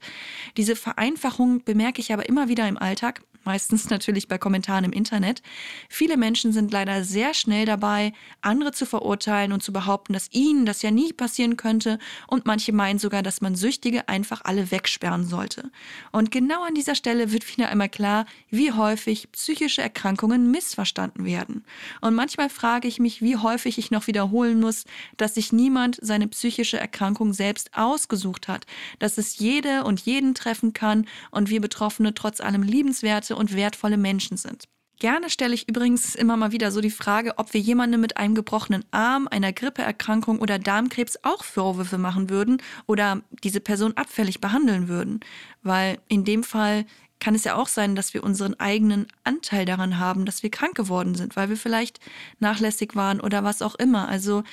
Diese 0.56 0.76
Vereinfachung 0.76 1.63
bemerke 1.63 1.99
ich 1.99 2.13
aber 2.13 2.28
immer 2.28 2.47
wieder 2.47 2.67
im 2.67 2.78
Alltag 2.78 3.21
meistens 3.45 3.89
natürlich 3.89 4.27
bei 4.27 4.38
Kommentaren 4.38 4.86
im 4.86 4.91
Internet. 4.91 5.41
Viele 5.89 6.17
Menschen 6.17 6.53
sind 6.53 6.71
leider 6.71 7.03
sehr 7.03 7.34
schnell 7.34 7.65
dabei, 7.65 8.13
andere 8.41 8.71
zu 8.71 8.86
verurteilen 8.86 9.51
und 9.51 9.63
zu 9.63 9.73
behaupten, 9.73 10.13
dass 10.13 10.32
ihnen 10.32 10.65
das 10.65 10.82
ja 10.82 10.91
nie 10.91 11.13
passieren 11.13 11.58
könnte 11.58 11.99
und 12.27 12.45
manche 12.45 12.73
meinen 12.73 12.99
sogar, 12.99 13.23
dass 13.23 13.41
man 13.41 13.56
Süchtige 13.56 14.08
einfach 14.08 14.41
alle 14.43 14.71
wegsperren 14.71 15.25
sollte. 15.25 15.71
Und 16.12 16.32
genau 16.32 16.63
an 16.63 16.75
dieser 16.75 16.95
Stelle 16.95 17.32
wird 17.32 17.47
wieder 17.49 17.69
einmal 17.69 17.89
klar, 17.89 18.25
wie 18.49 18.71
häufig 18.71 19.32
psychische 19.32 19.82
Erkrankungen 19.82 20.51
missverstanden 20.51 21.25
werden. 21.25 21.65
Und 22.01 22.15
manchmal 22.15 22.49
frage 22.49 22.88
ich 22.88 22.99
mich, 22.99 23.21
wie 23.21 23.38
häufig 23.38 23.77
ich 23.77 23.91
noch 23.91 24.08
wiederholen 24.08 24.60
muss, 24.60 24.86
dass 25.17 25.36
sich 25.36 25.51
niemand 25.51 25.97
seine 26.01 26.27
psychische 26.27 26.79
Erkrankung 26.79 27.34
selbst 27.34 27.71
ausgesucht 27.73 28.47
hat, 28.47 28.65
dass 28.99 29.17
es 29.17 29.38
jede 29.38 29.84
und 29.84 30.01
jeden 30.01 30.34
treffen 30.34 30.73
kann 30.73 31.08
und 31.32 31.49
wir 31.49 31.62
Betroffene 31.62 32.13
trotz 32.13 32.41
allem 32.41 32.63
liebenswerte 32.63 33.33
nette 33.34 33.36
und 33.36 33.56
wertvolle 33.56 33.98
Menschen 33.98 34.38
sind. 34.38 34.65
Gerne 35.00 35.30
stelle 35.30 35.54
ich 35.54 35.67
übrigens 35.67 36.15
immer 36.15 36.38
mal 36.38 36.52
wieder 36.52 36.72
so 36.72 36.80
die 36.80 36.91
Frage, 36.91 37.34
ob 37.38 37.54
wir 37.54 37.60
jemandem 37.60 38.00
mit 38.00 38.15
einem 38.17 38.36
gebrochenen 38.36 38.86
Arm, 38.91 39.28
einer 39.28 39.52
Grippeerkrankung 39.52 40.39
oder 40.39 40.60
Darmkrebs 40.60 41.17
auch 41.24 41.43
Vorwürfe 41.43 41.98
machen 41.98 42.30
würden 42.30 42.62
oder 42.86 43.22
diese 43.43 43.60
Person 43.60 43.98
abfällig 43.98 44.39
behandeln 44.39 44.88
würden. 44.88 45.19
Weil 45.62 45.98
in 46.08 46.24
dem 46.24 46.43
Fall 46.43 46.86
kann 47.19 47.36
es 47.36 47.43
ja 47.43 47.56
auch 47.56 47.67
sein, 47.67 47.96
dass 47.96 48.13
wir 48.13 48.24
unseren 48.24 48.54
eigenen 48.60 49.08
Anteil 49.24 49.65
daran 49.65 49.98
haben, 49.98 50.26
dass 50.26 50.43
wir 50.43 50.52
krank 50.52 50.76
geworden 50.76 51.15
sind, 51.15 51.36
weil 51.36 51.50
wir 51.50 51.58
vielleicht 51.58 52.00
nachlässig 52.39 52.96
waren 52.96 53.19
oder 53.19 53.43
was 53.43 53.62
auch 53.62 53.76
immer. 53.76 54.08
Also 54.08 54.43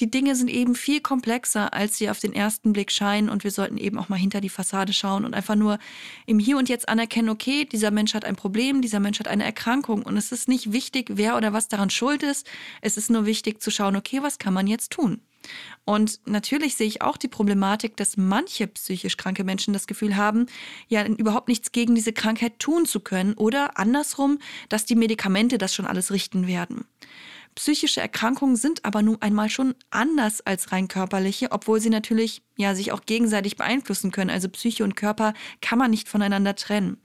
die 0.00 0.10
Dinge 0.10 0.34
sind 0.34 0.48
eben 0.48 0.74
viel 0.74 1.00
komplexer, 1.00 1.72
als 1.72 1.96
sie 1.96 2.10
auf 2.10 2.18
den 2.18 2.32
ersten 2.32 2.72
Blick 2.72 2.90
scheinen 2.90 3.28
und 3.28 3.44
wir 3.44 3.50
sollten 3.50 3.76
eben 3.76 3.98
auch 3.98 4.08
mal 4.08 4.18
hinter 4.18 4.40
die 4.40 4.48
Fassade 4.48 4.92
schauen 4.92 5.24
und 5.24 5.34
einfach 5.34 5.54
nur 5.54 5.78
im 6.26 6.38
Hier 6.38 6.58
und 6.58 6.68
Jetzt 6.68 6.88
anerkennen, 6.88 7.28
okay, 7.28 7.64
dieser 7.64 7.90
Mensch 7.90 8.14
hat 8.14 8.24
ein 8.24 8.36
Problem, 8.36 8.82
dieser 8.82 9.00
Mensch 9.00 9.20
hat 9.20 9.28
eine 9.28 9.44
Erkrankung 9.44 10.02
und 10.02 10.16
es 10.16 10.32
ist 10.32 10.48
nicht 10.48 10.72
wichtig, 10.72 11.12
wer 11.14 11.36
oder 11.36 11.52
was 11.52 11.68
daran 11.68 11.90
schuld 11.90 12.22
ist. 12.22 12.46
Es 12.80 12.96
ist 12.96 13.10
nur 13.10 13.26
wichtig 13.26 13.62
zu 13.62 13.70
schauen, 13.70 13.96
okay, 13.96 14.22
was 14.22 14.38
kann 14.38 14.54
man 14.54 14.66
jetzt 14.66 14.90
tun? 14.90 15.20
Und 15.84 16.20
natürlich 16.24 16.74
sehe 16.74 16.86
ich 16.86 17.02
auch 17.02 17.16
die 17.16 17.28
Problematik, 17.28 17.96
dass 17.96 18.16
manche 18.16 18.66
psychisch 18.66 19.16
kranke 19.16 19.44
Menschen 19.44 19.74
das 19.74 19.86
Gefühl 19.86 20.16
haben, 20.16 20.46
ja 20.88 21.06
überhaupt 21.06 21.48
nichts 21.48 21.72
gegen 21.72 21.94
diese 21.94 22.12
Krankheit 22.12 22.58
tun 22.58 22.86
zu 22.86 23.00
können 23.00 23.34
oder 23.34 23.78
andersrum, 23.78 24.38
dass 24.68 24.86
die 24.86 24.96
Medikamente 24.96 25.58
das 25.58 25.74
schon 25.74 25.86
alles 25.86 26.10
richten 26.10 26.46
werden. 26.46 26.86
Psychische 27.54 28.00
Erkrankungen 28.00 28.56
sind 28.56 28.84
aber 28.84 29.02
nun 29.02 29.22
einmal 29.22 29.48
schon 29.48 29.76
anders 29.90 30.40
als 30.40 30.72
rein 30.72 30.88
körperliche, 30.88 31.52
obwohl 31.52 31.80
sie 31.80 31.90
natürlich 31.90 32.42
ja 32.56 32.74
sich 32.74 32.90
auch 32.90 33.02
gegenseitig 33.06 33.56
beeinflussen 33.56 34.10
können. 34.10 34.30
Also 34.30 34.48
Psyche 34.48 34.82
und 34.82 34.96
Körper 34.96 35.34
kann 35.60 35.78
man 35.78 35.90
nicht 35.90 36.08
voneinander 36.08 36.56
trennen. 36.56 37.00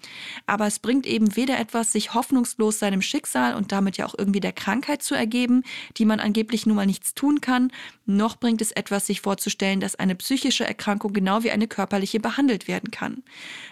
Aber 0.48 0.66
es 0.66 0.80
bringt 0.80 1.06
eben 1.06 1.36
weder 1.36 1.60
etwas, 1.60 1.92
sich 1.92 2.16
hoffnungslos 2.16 2.80
seinem 2.80 3.02
Schicksal 3.02 3.56
und 3.56 3.72
damit 3.72 3.98
ja 3.98 4.08
auch 4.08 4.16
irgendwie 4.18 4.40
der 4.40 4.52
Krankheit 4.52 5.04
zu 5.04 5.14
ergeben, 5.14 5.64
die 5.98 6.06
man 6.06 6.20
angeblich 6.20 6.66
nun 6.66 6.76
mal 6.76 6.86
nichts 6.88 7.14
tun 7.14 7.42
kann, 7.42 7.72
noch 8.06 8.38
bringt 8.38 8.62
es 8.62 8.72
etwas, 8.72 9.06
sich 9.06 9.22
vorzustellen, 9.22 9.80
dass 9.80 9.96
eine 9.96 10.16
psychische 10.16 10.66
Erkrankung 10.66 11.14
genau 11.14 11.44
wie 11.44 11.52
eine 11.52 11.68
körperliche 11.68 12.20
behandelt 12.20 12.68
werden 12.68 12.90
kann. 12.90 13.24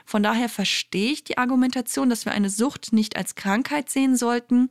Von 0.06 0.22
daher 0.22 0.48
verstehe 0.48 1.12
ich 1.12 1.24
die 1.24 1.40
Argumentation, 1.40 2.10
dass 2.10 2.26
wir 2.26 2.34
eine 2.34 2.52
Sucht 2.52 2.94
nicht 2.94 3.18
als 3.18 3.34
Krankheit 3.34 3.90
sehen 3.90 4.16
sollten. 4.16 4.70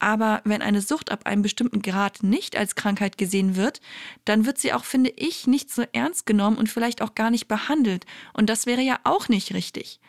Aber 0.00 0.40
wenn 0.44 0.62
eine 0.62 0.80
Sucht 0.80 1.12
ab 1.12 1.26
einem 1.26 1.42
bestimmten 1.42 1.82
Grad 1.82 2.22
nicht 2.22 2.56
als 2.56 2.74
Krankheit 2.74 3.18
gesehen 3.18 3.54
wird, 3.54 3.80
dann 4.24 4.46
wird 4.46 4.58
sie 4.58 4.72
auch, 4.72 4.84
finde 4.84 5.12
ich, 5.14 5.46
nicht 5.46 5.70
so 5.70 5.84
ernst 5.92 6.26
genommen 6.26 6.56
und 6.56 6.68
vielleicht 6.68 7.02
auch 7.02 7.14
gar 7.14 7.30
nicht 7.30 7.46
behandelt. 7.46 8.06
Und 8.32 8.50
das 8.50 8.66
wäre 8.66 8.80
ja 8.80 8.98
auch 9.04 9.28
nicht 9.28 9.54
richtig. 9.54 10.00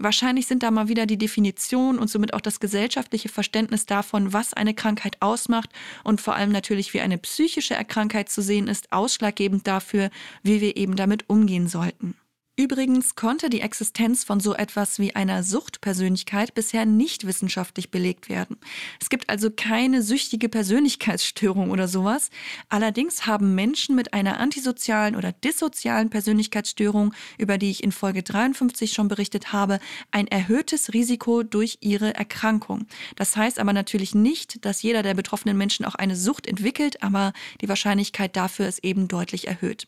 Wahrscheinlich 0.00 0.46
sind 0.46 0.62
da 0.62 0.70
mal 0.70 0.88
wieder 0.88 1.06
die 1.06 1.18
Definition 1.18 1.98
und 1.98 2.08
somit 2.08 2.34
auch 2.34 2.40
das 2.40 2.60
gesellschaftliche 2.60 3.28
Verständnis 3.28 3.86
davon, 3.86 4.32
was 4.32 4.54
eine 4.54 4.74
Krankheit 4.74 5.16
ausmacht 5.20 5.70
und 6.04 6.20
vor 6.20 6.34
allem 6.34 6.52
natürlich 6.52 6.92
wie 6.94 7.00
eine 7.00 7.18
psychische 7.18 7.74
Erkrankheit 7.74 8.28
zu 8.28 8.42
sehen 8.42 8.68
ist, 8.68 8.92
ausschlaggebend 8.92 9.66
dafür, 9.66 10.10
wie 10.42 10.60
wir 10.60 10.76
eben 10.76 10.94
damit 10.94 11.28
umgehen 11.28 11.68
sollten. 11.68 12.14
Übrigens 12.60 13.14
konnte 13.14 13.50
die 13.50 13.60
Existenz 13.60 14.24
von 14.24 14.40
so 14.40 14.52
etwas 14.52 14.98
wie 14.98 15.14
einer 15.14 15.44
Suchtpersönlichkeit 15.44 16.54
bisher 16.54 16.86
nicht 16.86 17.24
wissenschaftlich 17.24 17.92
belegt 17.92 18.28
werden. 18.28 18.56
Es 19.00 19.10
gibt 19.10 19.30
also 19.30 19.48
keine 19.48 20.02
süchtige 20.02 20.48
Persönlichkeitsstörung 20.48 21.70
oder 21.70 21.86
sowas. 21.86 22.30
Allerdings 22.68 23.26
haben 23.26 23.54
Menschen 23.54 23.94
mit 23.94 24.12
einer 24.12 24.40
antisozialen 24.40 25.14
oder 25.14 25.30
dissozialen 25.30 26.10
Persönlichkeitsstörung, 26.10 27.14
über 27.38 27.58
die 27.58 27.70
ich 27.70 27.84
in 27.84 27.92
Folge 27.92 28.24
53 28.24 28.92
schon 28.92 29.06
berichtet 29.06 29.52
habe, 29.52 29.78
ein 30.10 30.26
erhöhtes 30.26 30.92
Risiko 30.92 31.44
durch 31.44 31.78
ihre 31.80 32.16
Erkrankung. 32.16 32.88
Das 33.14 33.36
heißt 33.36 33.60
aber 33.60 33.72
natürlich 33.72 34.16
nicht, 34.16 34.64
dass 34.64 34.82
jeder 34.82 35.04
der 35.04 35.14
betroffenen 35.14 35.56
Menschen 35.56 35.84
auch 35.84 35.94
eine 35.94 36.16
Sucht 36.16 36.48
entwickelt, 36.48 37.04
aber 37.04 37.34
die 37.60 37.68
Wahrscheinlichkeit 37.68 38.34
dafür 38.34 38.66
ist 38.66 38.82
eben 38.82 39.06
deutlich 39.06 39.46
erhöht. 39.46 39.86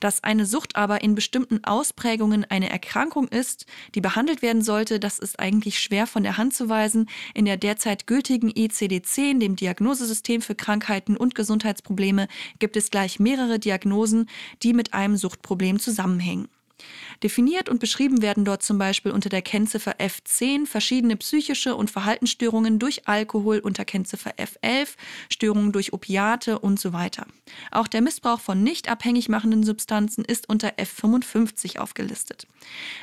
Dass 0.00 0.24
eine 0.24 0.46
Sucht 0.46 0.76
aber 0.76 1.02
in 1.02 1.14
bestimmten 1.14 1.64
Ausprägungen 1.64 2.44
eine 2.44 2.70
Erkrankung 2.70 3.28
ist, 3.28 3.66
die 3.94 4.00
behandelt 4.00 4.42
werden 4.42 4.62
sollte, 4.62 5.00
das 5.00 5.18
ist 5.18 5.38
eigentlich 5.38 5.80
schwer 5.80 6.06
von 6.06 6.22
der 6.22 6.36
Hand 6.36 6.54
zu 6.54 6.68
weisen. 6.68 7.08
In 7.34 7.44
der 7.44 7.56
derzeit 7.56 8.06
gültigen 8.06 8.50
ICD-10, 8.50 9.38
dem 9.38 9.56
Diagnosesystem 9.56 10.42
für 10.42 10.54
Krankheiten 10.54 11.16
und 11.16 11.34
Gesundheitsprobleme, 11.34 12.28
gibt 12.58 12.76
es 12.76 12.90
gleich 12.90 13.20
mehrere 13.20 13.58
Diagnosen, 13.58 14.28
die 14.62 14.72
mit 14.72 14.94
einem 14.94 15.16
Suchtproblem 15.16 15.78
zusammenhängen. 15.78 16.48
Definiert 17.22 17.68
und 17.68 17.78
beschrieben 17.78 18.20
werden 18.20 18.44
dort 18.44 18.64
zum 18.64 18.78
Beispiel 18.78 19.12
unter 19.12 19.28
der 19.28 19.42
Kennziffer 19.42 19.94
F10 20.00 20.66
verschiedene 20.66 21.16
psychische 21.16 21.76
und 21.76 21.88
Verhaltensstörungen 21.88 22.80
durch 22.80 23.06
Alkohol 23.06 23.60
unter 23.60 23.84
Kennziffer 23.84 24.32
F11, 24.32 24.96
Störungen 25.28 25.70
durch 25.70 25.92
Opiate 25.92 26.58
und 26.58 26.80
so 26.80 26.92
weiter. 26.92 27.26
Auch 27.70 27.86
der 27.86 28.00
Missbrauch 28.00 28.40
von 28.40 28.64
nicht 28.64 28.88
abhängig 28.88 29.28
machenden 29.28 29.62
Substanzen 29.62 30.24
ist 30.24 30.48
unter 30.48 30.70
F55 30.70 31.78
aufgelistet. 31.78 32.48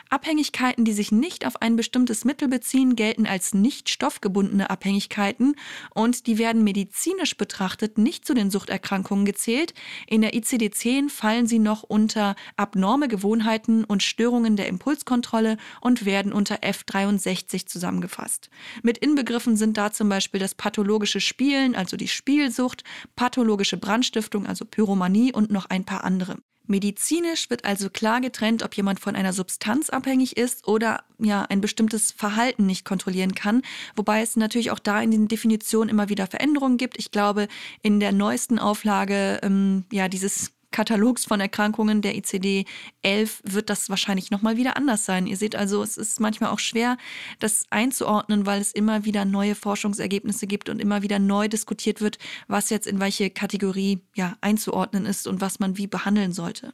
Abhängigkeiten, 0.10 0.84
die 0.84 0.94
sich 0.94 1.14
nicht 1.14 1.46
auf 1.46 1.62
ein 1.62 1.78
bestimmtes 1.78 2.26
Mittel 2.26 2.50
beziehen, 2.50 2.98
gelten 2.98 3.26
als 3.26 3.54
nicht 3.54 3.90
stoffgebundene 3.90 4.70
Abhängigkeiten 4.70 5.56
und 5.94 6.28
die 6.28 6.38
werden 6.38 6.66
medizinisch 6.66 7.38
betrachtet 7.38 7.98
nicht 7.98 8.26
zu 8.26 8.34
den 8.34 8.52
Suchterkrankungen 8.52 9.24
gezählt. 9.24 9.74
In 10.08 10.22
der 10.22 10.34
ICD-10 10.34 11.10
fallen 11.10 11.48
sie 11.48 11.60
noch 11.60 11.84
unter 11.84 12.36
abnorme 12.58 13.08
Gewohnheiten 13.08 13.86
und 13.86 14.04
Störungen 14.10 14.56
der 14.56 14.68
Impulskontrolle 14.68 15.58
und 15.80 16.06
werden 16.06 16.34
unter 16.34 16.58
F63 16.58 17.68
zusammengefasst. 17.68 18.50
Mit 18.84 18.98
Inbegriffen 18.98 19.56
sind 19.56 19.78
da 19.78 19.92
zum 19.92 20.10
Beispiel 20.10 20.40
das 20.40 20.56
pathologische 20.56 21.22
Spielen, 21.22 21.76
also 21.76 21.96
die 21.96 22.08
Spielsucht, 22.08 22.84
pathologische 23.16 23.78
Brandstiftung, 23.78 24.46
also 24.46 24.66
Pyromanie 24.66 25.32
und 25.32 25.52
noch 25.52 25.68
ein 25.68 25.86
paar 25.86 26.04
andere. 26.04 26.38
Medizinisch 26.70 27.50
wird 27.50 27.66
also 27.66 27.90
klar 27.90 28.22
getrennt, 28.22 28.62
ob 28.62 28.76
jemand 28.76 29.00
von 29.00 29.16
einer 29.16 29.34
Substanz 29.34 29.90
abhängig 29.90 30.38
ist 30.38 30.68
oder 30.68 31.04
ja 31.18 31.42
ein 31.50 31.62
bestimmtes 31.62 32.12
Verhalten 32.12 32.68
nicht 32.68 32.86
kontrollieren 32.86 33.34
kann, 33.34 33.64
wobei 33.96 34.22
es 34.22 34.36
natürlich 34.36 34.70
auch 34.70 34.78
da 34.78 35.02
in 35.02 35.10
den 35.10 35.28
Definitionen 35.28 35.90
immer 35.90 36.10
wieder 36.10 36.28
Veränderungen 36.28 36.78
gibt. 36.78 37.00
Ich 37.00 37.10
glaube, 37.10 37.48
in 37.82 38.00
der 38.00 38.12
neuesten 38.12 38.60
Auflage 38.60 39.40
ähm, 39.42 39.86
ja 39.92 40.08
dieses 40.08 40.52
Katalogs 40.72 41.26
von 41.26 41.40
Erkrankungen 41.40 42.02
der 42.02 42.16
ICD-11 42.16 43.40
wird 43.44 43.70
das 43.70 43.90
wahrscheinlich 43.90 44.32
nochmal 44.32 44.58
wieder 44.58 44.78
anders 44.78 45.06
sein. 45.06 45.28
Ihr 45.28 45.38
seht 45.38 45.56
also, 45.56 45.82
es 45.82 45.98
ist 45.98 46.20
manchmal 46.20 46.52
auch 46.52 46.60
schwer, 46.60 46.98
das 47.40 47.66
einzuordnen, 47.70 48.46
weil 48.46 48.62
es 48.62 48.72
immer 48.72 49.06
wieder 49.06 49.26
neue 49.26 49.56
Forschungsergebnisse 49.56 50.48
gibt 50.48 50.70
und 50.70 50.80
immer 50.80 51.02
wieder 51.02 51.20
neu 51.20 51.48
diskutiert 51.48 52.02
wird, 52.02 52.18
was 52.48 52.70
jetzt 52.70 52.88
in 52.88 53.00
welche 53.00 53.30
Kategorie 53.30 54.02
ja, 54.16 54.38
einzuordnen 54.42 55.06
ist 55.06 55.28
und 55.28 55.42
was 55.42 55.60
man 55.60 55.78
wie 55.78 55.88
behandeln 55.88 56.34
sollte. 56.34 56.74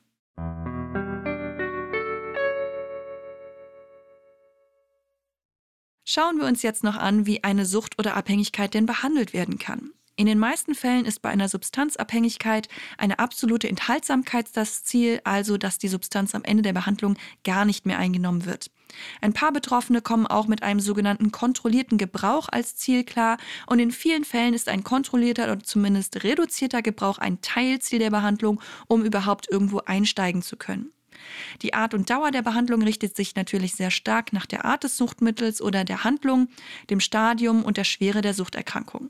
Schauen 6.07 6.37
wir 6.37 6.45
uns 6.45 6.61
jetzt 6.61 6.83
noch 6.83 6.97
an, 6.97 7.25
wie 7.25 7.43
eine 7.43 7.65
Sucht 7.65 7.97
oder 7.97 8.15
Abhängigkeit 8.15 8.73
denn 8.73 8.85
behandelt 8.85 9.33
werden 9.33 9.57
kann. 9.57 9.91
In 10.17 10.27
den 10.27 10.39
meisten 10.39 10.75
Fällen 10.75 11.03
ist 11.03 11.21
bei 11.21 11.29
einer 11.29 11.49
Substanzabhängigkeit 11.49 12.69
eine 12.97 13.19
absolute 13.19 13.67
Enthaltsamkeit 13.67 14.47
das 14.53 14.85
Ziel, 14.85 15.19
also 15.25 15.57
dass 15.57 15.77
die 15.77 15.89
Substanz 15.89 16.33
am 16.33 16.45
Ende 16.45 16.63
der 16.63 16.71
Behandlung 16.71 17.17
gar 17.43 17.65
nicht 17.65 17.85
mehr 17.85 17.99
eingenommen 17.99 18.45
wird. 18.45 18.71
Ein 19.19 19.33
paar 19.33 19.51
Betroffene 19.51 20.01
kommen 20.01 20.25
auch 20.25 20.47
mit 20.47 20.63
einem 20.63 20.79
sogenannten 20.79 21.31
kontrollierten 21.31 21.97
Gebrauch 21.97 22.47
als 22.49 22.77
Ziel 22.77 23.03
klar 23.03 23.37
und 23.67 23.79
in 23.79 23.91
vielen 23.91 24.23
Fällen 24.23 24.53
ist 24.53 24.69
ein 24.69 24.85
kontrollierter 24.85 25.51
oder 25.51 25.59
zumindest 25.59 26.23
reduzierter 26.23 26.81
Gebrauch 26.81 27.17
ein 27.17 27.41
Teilziel 27.41 27.99
der 27.99 28.11
Behandlung, 28.11 28.61
um 28.87 29.03
überhaupt 29.03 29.51
irgendwo 29.51 29.79
einsteigen 29.79 30.41
zu 30.41 30.55
können. 30.55 30.93
Die 31.61 31.73
Art 31.73 31.93
und 31.93 32.09
Dauer 32.09 32.31
der 32.31 32.41
Behandlung 32.41 32.81
richtet 32.83 33.17
sich 33.17 33.35
natürlich 33.35 33.75
sehr 33.75 33.91
stark 33.91 34.31
nach 34.31 34.45
der 34.45 34.63
Art 34.63 34.85
des 34.85 34.95
Suchtmittels 34.95 35.61
oder 35.61 35.83
der 35.83 36.05
Handlung, 36.05 36.47
dem 36.89 37.01
Stadium 37.01 37.63
und 37.63 37.75
der 37.75 37.83
Schwere 37.83 38.21
der 38.21 38.33
Suchterkrankung. 38.33 39.09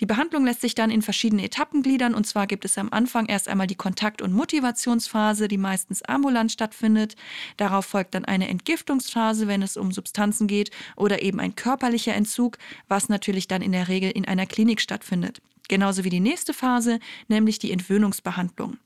Die 0.00 0.06
Behandlung 0.06 0.44
lässt 0.44 0.60
sich 0.60 0.74
dann 0.74 0.90
in 0.90 1.02
verschiedene 1.02 1.44
Etappen 1.44 1.82
gliedern. 1.82 2.14
Und 2.14 2.26
zwar 2.26 2.46
gibt 2.46 2.64
es 2.64 2.78
am 2.78 2.88
Anfang 2.90 3.26
erst 3.26 3.48
einmal 3.48 3.66
die 3.66 3.74
Kontakt- 3.74 4.22
und 4.22 4.32
Motivationsphase, 4.32 5.48
die 5.48 5.58
meistens 5.58 6.02
ambulant 6.02 6.52
stattfindet. 6.52 7.16
Darauf 7.56 7.86
folgt 7.86 8.14
dann 8.14 8.24
eine 8.24 8.48
Entgiftungsphase, 8.48 9.48
wenn 9.48 9.62
es 9.62 9.76
um 9.76 9.92
Substanzen 9.92 10.46
geht, 10.46 10.70
oder 10.96 11.22
eben 11.22 11.40
ein 11.40 11.54
körperlicher 11.54 12.14
Entzug, 12.14 12.58
was 12.88 13.08
natürlich 13.08 13.48
dann 13.48 13.62
in 13.62 13.72
der 13.72 13.88
Regel 13.88 14.10
in 14.10 14.26
einer 14.26 14.46
Klinik 14.46 14.80
stattfindet. 14.80 15.40
Genauso 15.68 16.04
wie 16.04 16.10
die 16.10 16.20
nächste 16.20 16.52
Phase, 16.52 16.98
nämlich 17.28 17.58
die 17.58 17.72
Entwöhnungsbehandlung. 17.72 18.76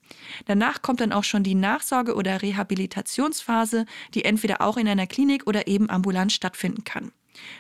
Danach 0.44 0.82
kommt 0.82 1.00
dann 1.00 1.12
auch 1.12 1.24
schon 1.24 1.42
die 1.42 1.54
Nachsorge- 1.54 2.14
oder 2.14 2.42
Rehabilitationsphase, 2.42 3.86
die 4.14 4.24
entweder 4.24 4.60
auch 4.60 4.76
in 4.76 4.86
einer 4.86 5.06
Klinik 5.06 5.46
oder 5.46 5.66
eben 5.66 5.90
ambulant 5.90 6.32
stattfinden 6.32 6.84
kann. 6.84 7.12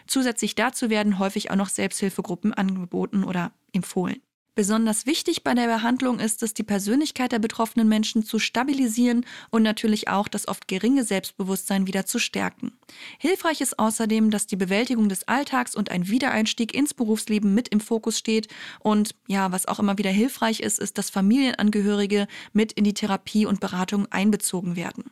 Zusätzlich 0.06 0.54
dazu 0.54 0.90
werden 0.90 1.18
häufig 1.18 1.50
auch 1.50 1.56
noch 1.56 1.68
Selbsthilfegruppen 1.68 2.54
angeboten 2.54 3.24
oder 3.24 3.52
empfohlen. 3.72 4.20
Besonders 4.56 5.04
wichtig 5.04 5.44
bei 5.44 5.52
der 5.52 5.66
Behandlung 5.66 6.18
ist 6.18 6.42
es, 6.42 6.54
die 6.54 6.62
Persönlichkeit 6.62 7.30
der 7.30 7.38
betroffenen 7.38 7.88
Menschen 7.88 8.24
zu 8.24 8.38
stabilisieren 8.38 9.26
und 9.50 9.62
natürlich 9.62 10.08
auch 10.08 10.28
das 10.28 10.48
oft 10.48 10.66
geringe 10.66 11.04
Selbstbewusstsein 11.04 11.86
wieder 11.86 12.06
zu 12.06 12.18
stärken. 12.18 12.72
Hilfreich 13.18 13.60
ist 13.60 13.78
außerdem, 13.78 14.30
dass 14.30 14.46
die 14.46 14.56
Bewältigung 14.56 15.10
des 15.10 15.28
Alltags 15.28 15.76
und 15.76 15.90
ein 15.90 16.08
Wiedereinstieg 16.08 16.74
ins 16.74 16.94
Berufsleben 16.94 17.52
mit 17.54 17.68
im 17.68 17.80
Fokus 17.80 18.18
steht. 18.18 18.48
Und 18.78 19.14
ja, 19.26 19.52
was 19.52 19.66
auch 19.66 19.78
immer 19.78 19.98
wieder 19.98 20.10
hilfreich 20.10 20.60
ist, 20.60 20.78
ist, 20.78 20.96
dass 20.96 21.10
Familienangehörige 21.10 22.26
mit 22.54 22.72
in 22.72 22.84
die 22.84 22.94
Therapie 22.94 23.44
und 23.44 23.60
Beratung 23.60 24.06
einbezogen 24.10 24.74
werden. 24.74 25.04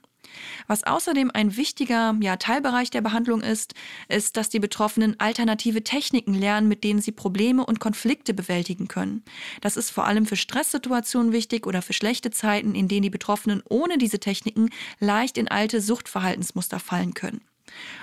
Was 0.66 0.84
außerdem 0.84 1.30
ein 1.32 1.56
wichtiger 1.56 2.16
ja, 2.20 2.36
Teilbereich 2.36 2.90
der 2.90 3.00
Behandlung 3.00 3.42
ist, 3.42 3.74
ist, 4.08 4.36
dass 4.36 4.48
die 4.48 4.60
Betroffenen 4.60 5.18
alternative 5.20 5.84
Techniken 5.84 6.34
lernen, 6.34 6.68
mit 6.68 6.84
denen 6.84 7.00
sie 7.00 7.12
Probleme 7.12 7.64
und 7.64 7.80
Konflikte 7.80 8.34
bewältigen 8.34 8.88
können. 8.88 9.22
Das 9.60 9.76
ist 9.76 9.90
vor 9.90 10.06
allem 10.06 10.26
für 10.26 10.36
Stresssituationen 10.36 11.32
wichtig 11.32 11.66
oder 11.66 11.82
für 11.82 11.92
schlechte 11.92 12.30
Zeiten, 12.30 12.74
in 12.74 12.88
denen 12.88 13.02
die 13.02 13.10
Betroffenen 13.10 13.62
ohne 13.68 13.98
diese 13.98 14.18
Techniken 14.18 14.70
leicht 15.00 15.38
in 15.38 15.48
alte 15.48 15.80
Suchtverhaltensmuster 15.80 16.78
fallen 16.78 17.14
können. 17.14 17.40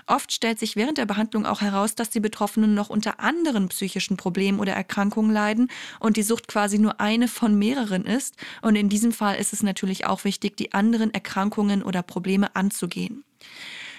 Oft 0.07 0.31
stellt 0.31 0.59
sich 0.59 0.75
während 0.75 0.97
der 0.97 1.05
Behandlung 1.05 1.45
auch 1.45 1.61
heraus, 1.61 1.95
dass 1.95 2.09
die 2.09 2.19
Betroffenen 2.19 2.73
noch 2.73 2.89
unter 2.89 3.19
anderen 3.19 3.69
psychischen 3.69 4.17
Problemen 4.17 4.59
oder 4.59 4.73
Erkrankungen 4.73 5.31
leiden 5.31 5.69
und 5.99 6.17
die 6.17 6.23
Sucht 6.23 6.47
quasi 6.47 6.79
nur 6.79 6.99
eine 6.99 7.27
von 7.27 7.57
mehreren 7.57 8.05
ist. 8.05 8.35
Und 8.61 8.75
in 8.75 8.89
diesem 8.89 9.11
Fall 9.11 9.37
ist 9.37 9.53
es 9.53 9.63
natürlich 9.63 10.05
auch 10.05 10.23
wichtig, 10.23 10.57
die 10.57 10.73
anderen 10.73 11.13
Erkrankungen 11.13 11.83
oder 11.83 12.01
Probleme 12.01 12.55
anzugehen. 12.55 13.23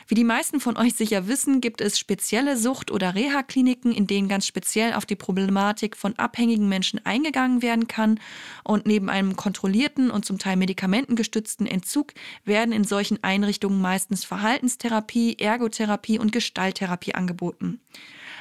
Wie 0.09 0.15
die 0.15 0.25
meisten 0.25 0.61
von 0.61 0.77
euch 0.77 0.95
sicher 0.95 1.29
wissen, 1.29 1.61
gibt 1.61 1.81
es 1.81 1.99
spezielle 1.99 2.57
Sucht- 2.57 2.91
oder 2.91 3.15
Reha-Kliniken, 3.15 3.93
in 3.93 4.07
denen 4.07 4.29
ganz 4.29 4.47
speziell 4.47 4.95
auf 4.95 5.07
die 5.07 5.17
Problematik 5.17 5.97
von 5.97 6.19
abhängigen 6.19 6.69
Menschen 6.69 7.05
eingegangen 7.05 7.62
werden 7.62 7.88
kann. 7.88 8.19
Und 8.65 8.87
neben 8.87 9.09
einem 9.09 9.37
kontrollierten 9.37 10.11
und 10.11 10.25
zum 10.25 10.38
Teil 10.38 10.57
medikamentengestützten 10.57 11.67
Entzug 11.67 12.12
werden 12.45 12.73
in 12.73 12.85
solchen 12.85 13.23
Einrichtungen 13.23 13.81
meistens 13.81 14.25
Verhaltenstherapie, 14.25 15.37
Ergotherapie 15.38 16.19
und 16.19 16.33
Gestalttherapie 16.33 17.15
angeboten. 17.15 17.81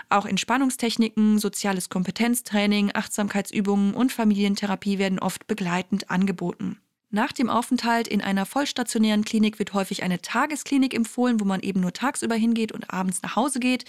Auch 0.09 0.25
Entspannungstechniken, 0.25 1.39
soziales 1.39 1.89
Kompetenztraining, 1.89 2.91
Achtsamkeitsübungen 2.93 3.93
und 3.93 4.11
Familientherapie 4.11 4.97
werden 4.97 5.19
oft 5.19 5.47
begleitend 5.47 6.09
angeboten. 6.09 6.79
Nach 7.13 7.33
dem 7.33 7.49
Aufenthalt 7.49 8.07
in 8.07 8.21
einer 8.21 8.45
vollstationären 8.45 9.25
Klinik 9.25 9.59
wird 9.59 9.73
häufig 9.73 10.01
eine 10.01 10.21
Tagesklinik 10.21 10.93
empfohlen, 10.93 11.41
wo 11.41 11.45
man 11.45 11.59
eben 11.59 11.81
nur 11.81 11.91
tagsüber 11.91 12.35
hingeht 12.35 12.71
und 12.71 12.89
abends 12.89 13.21
nach 13.21 13.35
Hause 13.35 13.59
geht. 13.59 13.83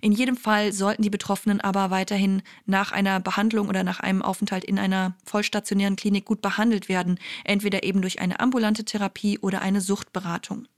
In 0.00 0.12
jedem 0.12 0.36
Fall 0.36 0.72
sollten 0.72 1.02
die 1.02 1.10
Betroffenen 1.10 1.60
aber 1.60 1.90
weiterhin 1.90 2.42
nach 2.66 2.92
einer 2.92 3.18
Behandlung 3.18 3.68
oder 3.68 3.82
nach 3.82 3.98
einem 3.98 4.22
Aufenthalt 4.22 4.64
in 4.64 4.78
einer 4.78 5.16
vollstationären 5.24 5.96
Klinik 5.96 6.26
gut 6.26 6.42
behandelt 6.42 6.88
werden, 6.88 7.18
entweder 7.42 7.82
eben 7.82 8.02
durch 8.02 8.20
eine 8.20 8.38
ambulante 8.38 8.84
Therapie 8.84 9.40
oder 9.40 9.62
eine 9.62 9.80
Suchtberatung. 9.80 10.68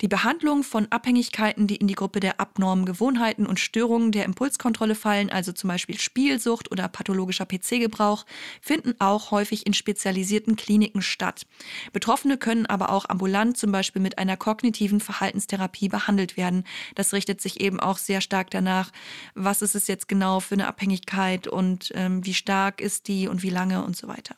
Die 0.00 0.08
Behandlung 0.08 0.64
von 0.64 0.88
Abhängigkeiten, 0.90 1.66
die 1.66 1.76
in 1.76 1.86
die 1.86 1.94
Gruppe 1.94 2.20
der 2.20 2.40
abnormen 2.40 2.86
Gewohnheiten 2.86 3.46
und 3.46 3.60
Störungen 3.60 4.10
der 4.10 4.24
Impulskontrolle 4.24 4.94
fallen, 4.94 5.30
also 5.30 5.52
zum 5.52 5.68
Beispiel 5.68 5.98
Spielsucht 5.98 6.72
oder 6.72 6.88
pathologischer 6.88 7.46
PC-Gebrauch, 7.46 8.26
finden 8.60 8.94
auch 8.98 9.30
häufig 9.30 9.66
in 9.66 9.74
spezialisierten 9.74 10.56
Kliniken 10.56 11.02
statt. 11.02 11.46
Betroffene 11.92 12.36
können 12.36 12.66
aber 12.66 12.90
auch 12.90 13.08
ambulant 13.08 13.56
zum 13.56 13.70
Beispiel 13.70 14.02
mit 14.02 14.18
einer 14.18 14.36
kognitiven 14.36 15.00
Verhaltenstherapie 15.00 15.88
behandelt 15.88 16.36
werden. 16.36 16.64
Das 16.94 17.12
richtet 17.12 17.40
sich 17.40 17.60
eben 17.60 17.78
auch 17.78 17.98
sehr 17.98 18.20
stark 18.20 18.50
danach, 18.50 18.90
was 19.34 19.62
ist 19.62 19.74
es 19.74 19.86
jetzt 19.86 20.08
genau 20.08 20.40
für 20.40 20.54
eine 20.54 20.66
Abhängigkeit 20.66 21.46
und 21.46 21.92
ähm, 21.94 22.24
wie 22.24 22.34
stark 22.34 22.80
ist 22.80 23.08
die 23.08 23.28
und 23.28 23.42
wie 23.42 23.50
lange 23.50 23.84
und 23.84 23.96
so 23.96 24.08
weiter. 24.08 24.34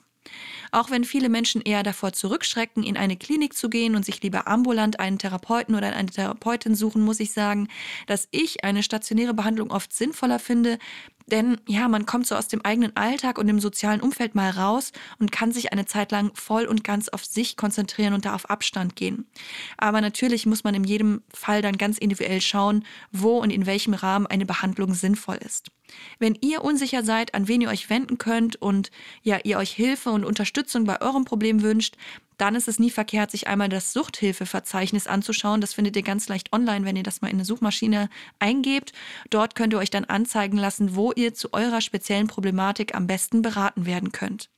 Auch 0.72 0.90
wenn 0.90 1.04
viele 1.04 1.28
Menschen 1.28 1.62
eher 1.62 1.82
davor 1.82 2.12
zurückschrecken, 2.12 2.82
in 2.82 2.96
eine 2.96 3.16
Klinik 3.16 3.54
zu 3.54 3.68
gehen 3.68 3.94
und 3.94 4.04
sich 4.04 4.22
lieber 4.22 4.48
ambulant 4.48 4.98
einen 5.00 5.18
Therapeuten 5.18 5.74
oder 5.74 5.94
eine 5.94 6.10
Therapeutin 6.10 6.74
suchen, 6.74 7.02
muss 7.02 7.20
ich 7.20 7.32
sagen, 7.32 7.68
dass 8.06 8.28
ich 8.30 8.64
eine 8.64 8.82
stationäre 8.82 9.34
Behandlung 9.34 9.70
oft 9.70 9.92
sinnvoller 9.92 10.38
finde, 10.38 10.78
denn 11.26 11.58
ja, 11.66 11.88
man 11.88 12.04
kommt 12.06 12.26
so 12.26 12.34
aus 12.34 12.48
dem 12.48 12.64
eigenen 12.64 12.96
Alltag 12.96 13.38
und 13.38 13.46
dem 13.46 13.60
sozialen 13.60 14.00
Umfeld 14.00 14.34
mal 14.34 14.50
raus 14.50 14.92
und 15.18 15.32
kann 15.32 15.52
sich 15.52 15.72
eine 15.72 15.86
Zeit 15.86 16.12
lang 16.12 16.30
voll 16.34 16.66
und 16.66 16.84
ganz 16.84 17.08
auf 17.08 17.24
sich 17.24 17.56
konzentrieren 17.56 18.12
und 18.12 18.26
da 18.26 18.34
auf 18.34 18.50
Abstand 18.50 18.94
gehen. 18.94 19.26
Aber 19.78 20.00
natürlich 20.00 20.44
muss 20.44 20.64
man 20.64 20.74
in 20.74 20.84
jedem 20.84 21.22
Fall 21.32 21.62
dann 21.62 21.78
ganz 21.78 21.98
individuell 21.98 22.40
schauen, 22.40 22.84
wo 23.10 23.38
und 23.38 23.50
in 23.50 23.66
welchem 23.66 23.94
Rahmen 23.94 24.26
eine 24.26 24.44
Behandlung 24.46 24.94
sinnvoll 24.94 25.36
ist. 25.36 25.70
Wenn 26.18 26.38
ihr 26.40 26.64
unsicher 26.64 27.04
seid, 27.04 27.34
an 27.34 27.48
wen 27.48 27.60
ihr 27.60 27.68
euch 27.68 27.90
wenden 27.90 28.18
könnt 28.18 28.56
und 28.56 28.90
ja, 29.22 29.38
ihr 29.44 29.58
euch 29.58 29.72
Hilfe 29.72 30.10
und 30.10 30.24
Unterstützung 30.24 30.84
bei 30.84 31.00
eurem 31.00 31.24
Problem 31.24 31.62
wünscht, 31.62 31.96
dann 32.38 32.54
ist 32.54 32.68
es 32.68 32.78
nie 32.78 32.90
verkehrt, 32.90 33.30
sich 33.30 33.46
einmal 33.46 33.68
das 33.68 33.92
Suchthilfeverzeichnis 33.92 35.06
anzuschauen. 35.06 35.60
Das 35.60 35.74
findet 35.74 35.96
ihr 35.96 36.02
ganz 36.02 36.28
leicht 36.28 36.52
online, 36.52 36.84
wenn 36.84 36.96
ihr 36.96 37.02
das 37.02 37.20
mal 37.22 37.28
in 37.28 37.36
eine 37.36 37.44
Suchmaschine 37.44 38.08
eingebt. 38.38 38.92
Dort 39.30 39.54
könnt 39.54 39.72
ihr 39.72 39.78
euch 39.78 39.90
dann 39.90 40.04
anzeigen 40.04 40.56
lassen, 40.56 40.96
wo 40.96 41.12
ihr 41.12 41.34
zu 41.34 41.52
eurer 41.52 41.80
speziellen 41.80 42.26
Problematik 42.26 42.94
am 42.94 43.06
besten 43.06 43.42
beraten 43.42 43.86
werden 43.86 44.12
könnt. 44.12 44.50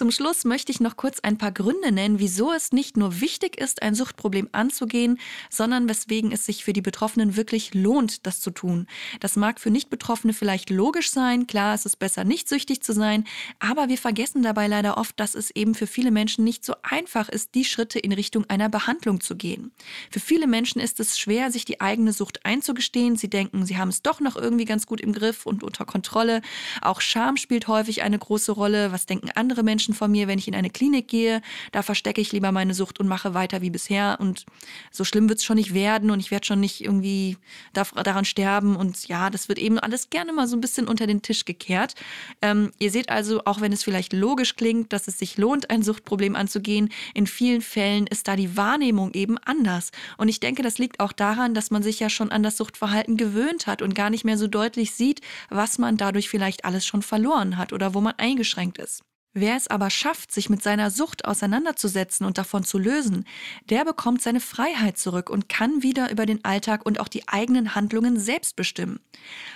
Zum 0.00 0.10
Schluss 0.10 0.46
möchte 0.46 0.72
ich 0.72 0.80
noch 0.80 0.96
kurz 0.96 1.20
ein 1.20 1.36
paar 1.36 1.52
Gründe 1.52 1.92
nennen, 1.92 2.20
wieso 2.20 2.54
es 2.54 2.72
nicht 2.72 2.96
nur 2.96 3.20
wichtig 3.20 3.60
ist, 3.60 3.82
ein 3.82 3.94
Suchtproblem 3.94 4.48
anzugehen, 4.52 5.20
sondern 5.50 5.90
weswegen 5.90 6.32
es 6.32 6.46
sich 6.46 6.64
für 6.64 6.72
die 6.72 6.80
Betroffenen 6.80 7.36
wirklich 7.36 7.74
lohnt, 7.74 8.24
das 8.24 8.40
zu 8.40 8.50
tun. 8.50 8.86
Das 9.20 9.36
mag 9.36 9.60
für 9.60 9.70
Nicht-Betroffene 9.70 10.32
vielleicht 10.32 10.70
logisch 10.70 11.10
sein, 11.10 11.46
klar, 11.46 11.74
es 11.74 11.84
ist 11.84 11.98
besser, 11.98 12.24
nicht 12.24 12.48
süchtig 12.48 12.82
zu 12.82 12.94
sein, 12.94 13.24
aber 13.58 13.90
wir 13.90 13.98
vergessen 13.98 14.42
dabei 14.42 14.68
leider 14.68 14.96
oft, 14.96 15.20
dass 15.20 15.34
es 15.34 15.50
eben 15.50 15.74
für 15.74 15.86
viele 15.86 16.10
Menschen 16.10 16.44
nicht 16.44 16.64
so 16.64 16.76
einfach 16.82 17.28
ist, 17.28 17.54
die 17.54 17.66
Schritte 17.66 17.98
in 17.98 18.12
Richtung 18.12 18.48
einer 18.48 18.70
Behandlung 18.70 19.20
zu 19.20 19.36
gehen. 19.36 19.70
Für 20.10 20.20
viele 20.20 20.46
Menschen 20.46 20.80
ist 20.80 20.98
es 20.98 21.18
schwer, 21.18 21.52
sich 21.52 21.66
die 21.66 21.82
eigene 21.82 22.14
Sucht 22.14 22.46
einzugestehen. 22.46 23.16
Sie 23.16 23.28
denken, 23.28 23.66
sie 23.66 23.76
haben 23.76 23.90
es 23.90 24.00
doch 24.00 24.20
noch 24.20 24.36
irgendwie 24.36 24.64
ganz 24.64 24.86
gut 24.86 25.02
im 25.02 25.12
Griff 25.12 25.44
und 25.44 25.62
unter 25.62 25.84
Kontrolle. 25.84 26.40
Auch 26.80 27.02
Scham 27.02 27.36
spielt 27.36 27.68
häufig 27.68 28.00
eine 28.00 28.18
große 28.18 28.52
Rolle. 28.52 28.92
Was 28.92 29.04
denken 29.04 29.28
andere 29.34 29.62
Menschen? 29.62 29.89
Menschen 29.90 29.94
von 29.94 30.10
mir, 30.10 30.28
wenn 30.28 30.38
ich 30.38 30.48
in 30.48 30.54
eine 30.54 30.70
Klinik 30.70 31.08
gehe, 31.08 31.42
da 31.72 31.82
verstecke 31.82 32.20
ich 32.20 32.32
lieber 32.32 32.52
meine 32.52 32.74
Sucht 32.74 33.00
und 33.00 33.08
mache 33.08 33.34
weiter 33.34 33.60
wie 33.60 33.70
bisher. 33.70 34.18
Und 34.20 34.46
so 34.90 35.04
schlimm 35.04 35.28
wird 35.28 35.38
es 35.38 35.44
schon 35.44 35.56
nicht 35.56 35.74
werden 35.74 36.10
und 36.10 36.20
ich 36.20 36.30
werde 36.30 36.46
schon 36.46 36.60
nicht 36.60 36.80
irgendwie 36.80 37.36
daran 37.72 38.24
sterben. 38.24 38.76
Und 38.76 39.08
ja, 39.08 39.30
das 39.30 39.48
wird 39.48 39.58
eben 39.58 39.78
alles 39.78 40.10
gerne 40.10 40.32
mal 40.32 40.46
so 40.46 40.56
ein 40.56 40.60
bisschen 40.60 40.88
unter 40.88 41.06
den 41.06 41.22
Tisch 41.22 41.44
gekehrt. 41.44 41.94
Ähm, 42.42 42.72
ihr 42.78 42.90
seht 42.90 43.10
also, 43.10 43.42
auch 43.44 43.60
wenn 43.60 43.72
es 43.72 43.84
vielleicht 43.84 44.12
logisch 44.12 44.56
klingt, 44.56 44.92
dass 44.92 45.08
es 45.08 45.18
sich 45.18 45.38
lohnt, 45.38 45.70
ein 45.70 45.82
Suchtproblem 45.82 46.36
anzugehen, 46.36 46.90
in 47.14 47.26
vielen 47.26 47.60
Fällen 47.60 48.06
ist 48.06 48.28
da 48.28 48.36
die 48.36 48.56
Wahrnehmung 48.56 49.12
eben 49.14 49.38
anders. 49.38 49.90
Und 50.16 50.28
ich 50.28 50.40
denke, 50.40 50.62
das 50.62 50.78
liegt 50.78 51.00
auch 51.00 51.12
daran, 51.12 51.54
dass 51.54 51.70
man 51.70 51.82
sich 51.82 52.00
ja 52.00 52.08
schon 52.08 52.30
an 52.30 52.42
das 52.42 52.56
Suchtverhalten 52.56 53.16
gewöhnt 53.16 53.66
hat 53.66 53.82
und 53.82 53.94
gar 53.94 54.10
nicht 54.10 54.24
mehr 54.24 54.38
so 54.38 54.46
deutlich 54.46 54.92
sieht, 54.92 55.20
was 55.48 55.78
man 55.78 55.96
dadurch 55.96 56.28
vielleicht 56.28 56.64
alles 56.64 56.86
schon 56.86 57.02
verloren 57.02 57.56
hat 57.56 57.72
oder 57.72 57.94
wo 57.94 58.00
man 58.00 58.14
eingeschränkt 58.18 58.78
ist. 58.78 59.02
Wer 59.32 59.54
es 59.54 59.68
aber 59.68 59.90
schafft, 59.90 60.32
sich 60.32 60.50
mit 60.50 60.60
seiner 60.60 60.90
Sucht 60.90 61.24
auseinanderzusetzen 61.24 62.26
und 62.26 62.36
davon 62.36 62.64
zu 62.64 62.78
lösen, 62.78 63.24
der 63.68 63.84
bekommt 63.84 64.22
seine 64.22 64.40
Freiheit 64.40 64.98
zurück 64.98 65.30
und 65.30 65.48
kann 65.48 65.84
wieder 65.84 66.10
über 66.10 66.26
den 66.26 66.44
Alltag 66.44 66.84
und 66.84 66.98
auch 66.98 67.06
die 67.06 67.28
eigenen 67.28 67.76
Handlungen 67.76 68.18
selbst 68.18 68.56
bestimmen. 68.56 68.98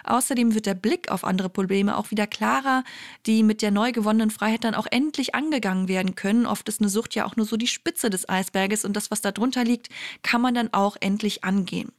Außerdem 0.05 0.55
wird 0.55 0.67
der 0.67 0.75
Blick 0.75 1.11
auf 1.11 1.25
andere 1.25 1.49
Probleme 1.49 1.97
auch 1.97 2.13
wieder 2.13 2.29
klarer, 2.29 2.85
die 3.27 3.43
mit 3.43 3.63
der 3.63 3.73
neu 3.73 3.91
gewonnenen 3.91 4.31
Freiheit 4.31 4.63
dann 4.63 4.77
auch 4.77 4.87
endlich 4.89 5.35
angegangen 5.35 5.89
werden 5.89 6.15
können. 6.15 6.47
Oft 6.47 6.69
ist 6.69 6.81
eine 6.81 6.89
Sucht 6.89 7.17
ja 7.17 7.25
auch 7.25 7.35
nur 7.35 7.47
so 7.47 7.57
die 7.57 7.67
Spitze 7.67 8.11
des 8.11 8.29
Eisberges 8.29 8.85
und 8.85 8.95
das, 8.95 9.11
was 9.11 9.23
darunter 9.23 9.65
liegt, 9.65 9.89
kann 10.23 10.41
man 10.41 10.55
dann 10.55 10.73
auch 10.73 10.97
endlich 11.01 11.43
angehen. 11.43 11.91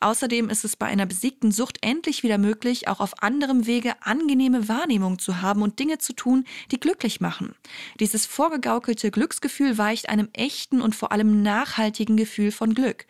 Außerdem 0.00 0.48
ist 0.48 0.64
es 0.64 0.76
bei 0.76 0.86
einer 0.86 1.06
besiegten 1.06 1.52
Sucht 1.52 1.78
endlich 1.80 2.22
wieder 2.22 2.38
möglich, 2.38 2.88
auch 2.88 3.00
auf 3.00 3.22
anderem 3.22 3.66
Wege 3.66 3.94
angenehme 4.00 4.68
Wahrnehmung 4.68 5.18
zu 5.18 5.42
haben 5.42 5.62
und 5.62 5.78
Dinge 5.78 5.98
zu 5.98 6.12
tun, 6.12 6.44
die 6.70 6.80
glücklich 6.80 7.20
machen. 7.20 7.54
Dieses 8.00 8.26
vorgegaukelte 8.26 9.10
Glücksgefühl 9.10 9.78
weicht 9.78 10.08
einem 10.08 10.28
echten 10.32 10.80
und 10.80 10.94
vor 10.94 11.12
allem 11.12 11.42
nachhaltigen 11.42 12.16
Gefühl 12.16 12.52
von 12.52 12.74
Glück. 12.74 13.06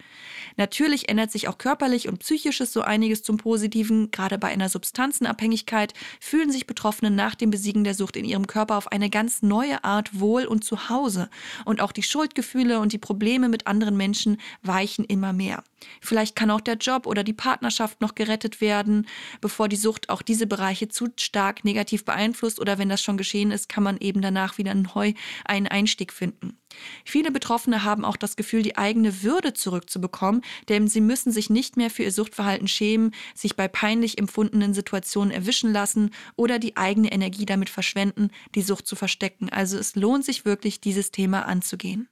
Natürlich 0.56 1.08
ändert 1.08 1.30
sich 1.30 1.48
auch 1.48 1.58
körperlich 1.58 2.08
und 2.08 2.18
psychisches 2.18 2.72
so 2.72 2.80
einiges 2.80 3.22
zum 3.22 3.36
Positiven. 3.36 4.10
Gerade 4.10 4.38
bei 4.38 4.48
einer 4.48 4.68
Substanzenabhängigkeit 4.68 5.94
fühlen 6.20 6.50
sich 6.50 6.66
Betroffene 6.66 7.10
nach 7.10 7.34
dem 7.34 7.50
Besiegen 7.50 7.84
der 7.84 7.94
Sucht 7.94 8.16
in 8.16 8.24
ihrem 8.24 8.46
Körper 8.46 8.76
auf 8.76 8.90
eine 8.90 9.10
ganz 9.10 9.42
neue 9.42 9.84
Art 9.84 10.18
wohl 10.18 10.44
und 10.44 10.64
zu 10.64 10.88
Hause. 10.88 11.30
Und 11.64 11.80
auch 11.80 11.92
die 11.92 12.02
Schuldgefühle 12.02 12.80
und 12.80 12.92
die 12.92 12.98
Probleme 12.98 13.48
mit 13.48 13.66
anderen 13.66 13.96
Menschen 13.96 14.38
weichen 14.62 15.04
immer 15.04 15.32
mehr. 15.32 15.62
Vielleicht 16.00 16.36
kann 16.38 16.52
auch 16.52 16.60
der 16.60 16.76
Job 16.76 17.08
oder 17.08 17.24
die 17.24 17.32
Partnerschaft 17.32 18.00
noch 18.00 18.14
gerettet 18.14 18.60
werden, 18.60 19.08
bevor 19.40 19.68
die 19.68 19.74
Sucht 19.74 20.08
auch 20.08 20.22
diese 20.22 20.46
Bereiche 20.46 20.86
zu 20.86 21.08
stark 21.16 21.64
negativ 21.64 22.04
beeinflusst 22.04 22.60
oder 22.60 22.78
wenn 22.78 22.88
das 22.88 23.02
schon 23.02 23.16
geschehen 23.16 23.50
ist, 23.50 23.68
kann 23.68 23.82
man 23.82 23.98
eben 23.98 24.22
danach 24.22 24.56
wieder 24.56 24.72
neu 24.72 25.14
einen 25.44 25.66
Einstieg 25.66 26.12
finden. 26.12 26.56
Viele 27.04 27.32
Betroffene 27.32 27.82
haben 27.82 28.04
auch 28.04 28.16
das 28.16 28.36
Gefühl, 28.36 28.62
die 28.62 28.76
eigene 28.76 29.24
Würde 29.24 29.52
zurückzubekommen, 29.52 30.42
denn 30.68 30.86
sie 30.86 31.00
müssen 31.00 31.32
sich 31.32 31.50
nicht 31.50 31.76
mehr 31.76 31.90
für 31.90 32.04
ihr 32.04 32.12
Suchtverhalten 32.12 32.68
schämen, 32.68 33.16
sich 33.34 33.56
bei 33.56 33.66
peinlich 33.66 34.16
empfundenen 34.16 34.74
Situationen 34.74 35.32
erwischen 35.32 35.72
lassen 35.72 36.12
oder 36.36 36.60
die 36.60 36.76
eigene 36.76 37.10
Energie 37.10 37.46
damit 37.46 37.68
verschwenden, 37.68 38.30
die 38.54 38.62
Sucht 38.62 38.86
zu 38.86 38.94
verstecken. 38.94 39.48
Also 39.48 39.76
es 39.76 39.96
lohnt 39.96 40.24
sich 40.24 40.44
wirklich, 40.44 40.80
dieses 40.80 41.10
Thema 41.10 41.46
anzugehen. 41.46 42.08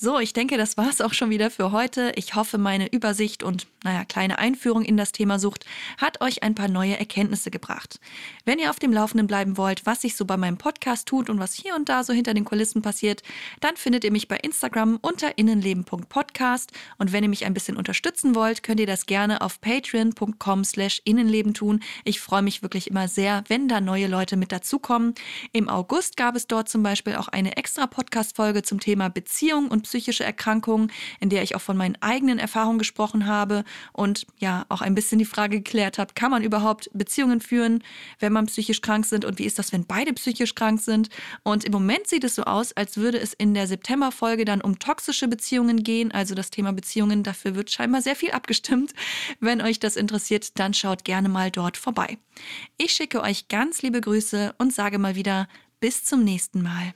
So, 0.00 0.20
ich 0.20 0.32
denke, 0.32 0.56
das 0.56 0.76
war 0.76 0.88
es 0.88 1.00
auch 1.00 1.12
schon 1.12 1.30
wieder 1.30 1.50
für 1.50 1.72
heute. 1.72 2.12
Ich 2.14 2.36
hoffe, 2.36 2.56
meine 2.56 2.86
Übersicht 2.92 3.42
und, 3.42 3.66
naja, 3.82 4.04
kleine 4.04 4.38
Einführung 4.38 4.84
in 4.84 4.96
das 4.96 5.10
Thema 5.10 5.40
Sucht 5.40 5.64
hat 5.96 6.20
euch 6.20 6.44
ein 6.44 6.54
paar 6.54 6.68
neue 6.68 6.96
Erkenntnisse 6.96 7.50
gebracht. 7.50 7.98
Wenn 8.44 8.60
ihr 8.60 8.70
auf 8.70 8.78
dem 8.78 8.92
Laufenden 8.92 9.26
bleiben 9.26 9.56
wollt, 9.56 9.86
was 9.86 10.02
sich 10.02 10.14
so 10.14 10.24
bei 10.24 10.36
meinem 10.36 10.56
Podcast 10.56 11.08
tut 11.08 11.28
und 11.28 11.40
was 11.40 11.52
hier 11.52 11.74
und 11.74 11.88
da 11.88 12.04
so 12.04 12.12
hinter 12.12 12.32
den 12.32 12.44
Kulissen 12.44 12.80
passiert, 12.80 13.24
dann 13.58 13.76
findet 13.76 14.04
ihr 14.04 14.12
mich 14.12 14.28
bei 14.28 14.36
Instagram 14.36 15.00
unter 15.02 15.36
innenleben.podcast 15.36 16.70
und 16.98 17.12
wenn 17.12 17.24
ihr 17.24 17.28
mich 17.28 17.44
ein 17.44 17.54
bisschen 17.54 17.76
unterstützen 17.76 18.36
wollt, 18.36 18.62
könnt 18.62 18.78
ihr 18.78 18.86
das 18.86 19.06
gerne 19.06 19.40
auf 19.40 19.60
patreon.com 19.60 20.62
slash 20.62 21.02
innenleben 21.06 21.54
tun. 21.54 21.80
Ich 22.04 22.20
freue 22.20 22.42
mich 22.42 22.62
wirklich 22.62 22.88
immer 22.88 23.08
sehr, 23.08 23.42
wenn 23.48 23.66
da 23.66 23.80
neue 23.80 24.06
Leute 24.06 24.36
mit 24.36 24.52
dazukommen. 24.52 25.16
Im 25.52 25.68
August 25.68 26.16
gab 26.16 26.36
es 26.36 26.46
dort 26.46 26.68
zum 26.68 26.84
Beispiel 26.84 27.16
auch 27.16 27.26
eine 27.26 27.56
extra 27.56 27.88
Podcast-Folge 27.88 28.62
zum 28.62 28.78
Thema 28.78 29.10
Beziehung 29.10 29.66
und 29.66 29.87
psychische 29.88 30.24
Erkrankungen, 30.24 30.92
in 31.18 31.30
der 31.30 31.42
ich 31.42 31.56
auch 31.56 31.60
von 31.60 31.76
meinen 31.76 31.96
eigenen 32.00 32.38
Erfahrungen 32.38 32.78
gesprochen 32.78 33.26
habe 33.26 33.64
und 33.92 34.26
ja 34.36 34.66
auch 34.68 34.82
ein 34.82 34.94
bisschen 34.94 35.18
die 35.18 35.24
Frage 35.24 35.58
geklärt 35.58 35.98
habe, 35.98 36.12
kann 36.14 36.30
man 36.30 36.42
überhaupt 36.42 36.90
Beziehungen 36.92 37.40
führen, 37.40 37.82
wenn 38.18 38.32
man 38.32 38.46
psychisch 38.46 38.82
krank 38.82 39.06
sind 39.06 39.24
und 39.24 39.38
wie 39.38 39.44
ist 39.44 39.58
das, 39.58 39.72
wenn 39.72 39.86
beide 39.86 40.12
psychisch 40.12 40.54
krank 40.54 40.80
sind? 40.80 41.08
Und 41.42 41.64
im 41.64 41.72
Moment 41.72 42.06
sieht 42.06 42.24
es 42.24 42.34
so 42.34 42.42
aus, 42.44 42.72
als 42.72 42.96
würde 42.96 43.18
es 43.18 43.32
in 43.32 43.54
der 43.54 43.66
September-Folge 43.66 44.44
dann 44.44 44.60
um 44.60 44.78
toxische 44.78 45.28
Beziehungen 45.28 45.82
gehen, 45.82 46.12
also 46.12 46.34
das 46.34 46.50
Thema 46.50 46.72
Beziehungen, 46.72 47.22
dafür 47.22 47.54
wird 47.54 47.70
scheinbar 47.70 48.02
sehr 48.02 48.16
viel 48.16 48.32
abgestimmt. 48.32 48.92
Wenn 49.40 49.62
euch 49.62 49.80
das 49.80 49.96
interessiert, 49.96 50.58
dann 50.58 50.74
schaut 50.74 51.04
gerne 51.04 51.28
mal 51.28 51.50
dort 51.50 51.76
vorbei. 51.76 52.18
Ich 52.76 52.92
schicke 52.92 53.22
euch 53.22 53.48
ganz 53.48 53.82
liebe 53.82 54.00
Grüße 54.00 54.54
und 54.58 54.72
sage 54.72 54.98
mal 54.98 55.14
wieder 55.14 55.48
bis 55.80 56.04
zum 56.04 56.24
nächsten 56.24 56.62
Mal. 56.62 56.94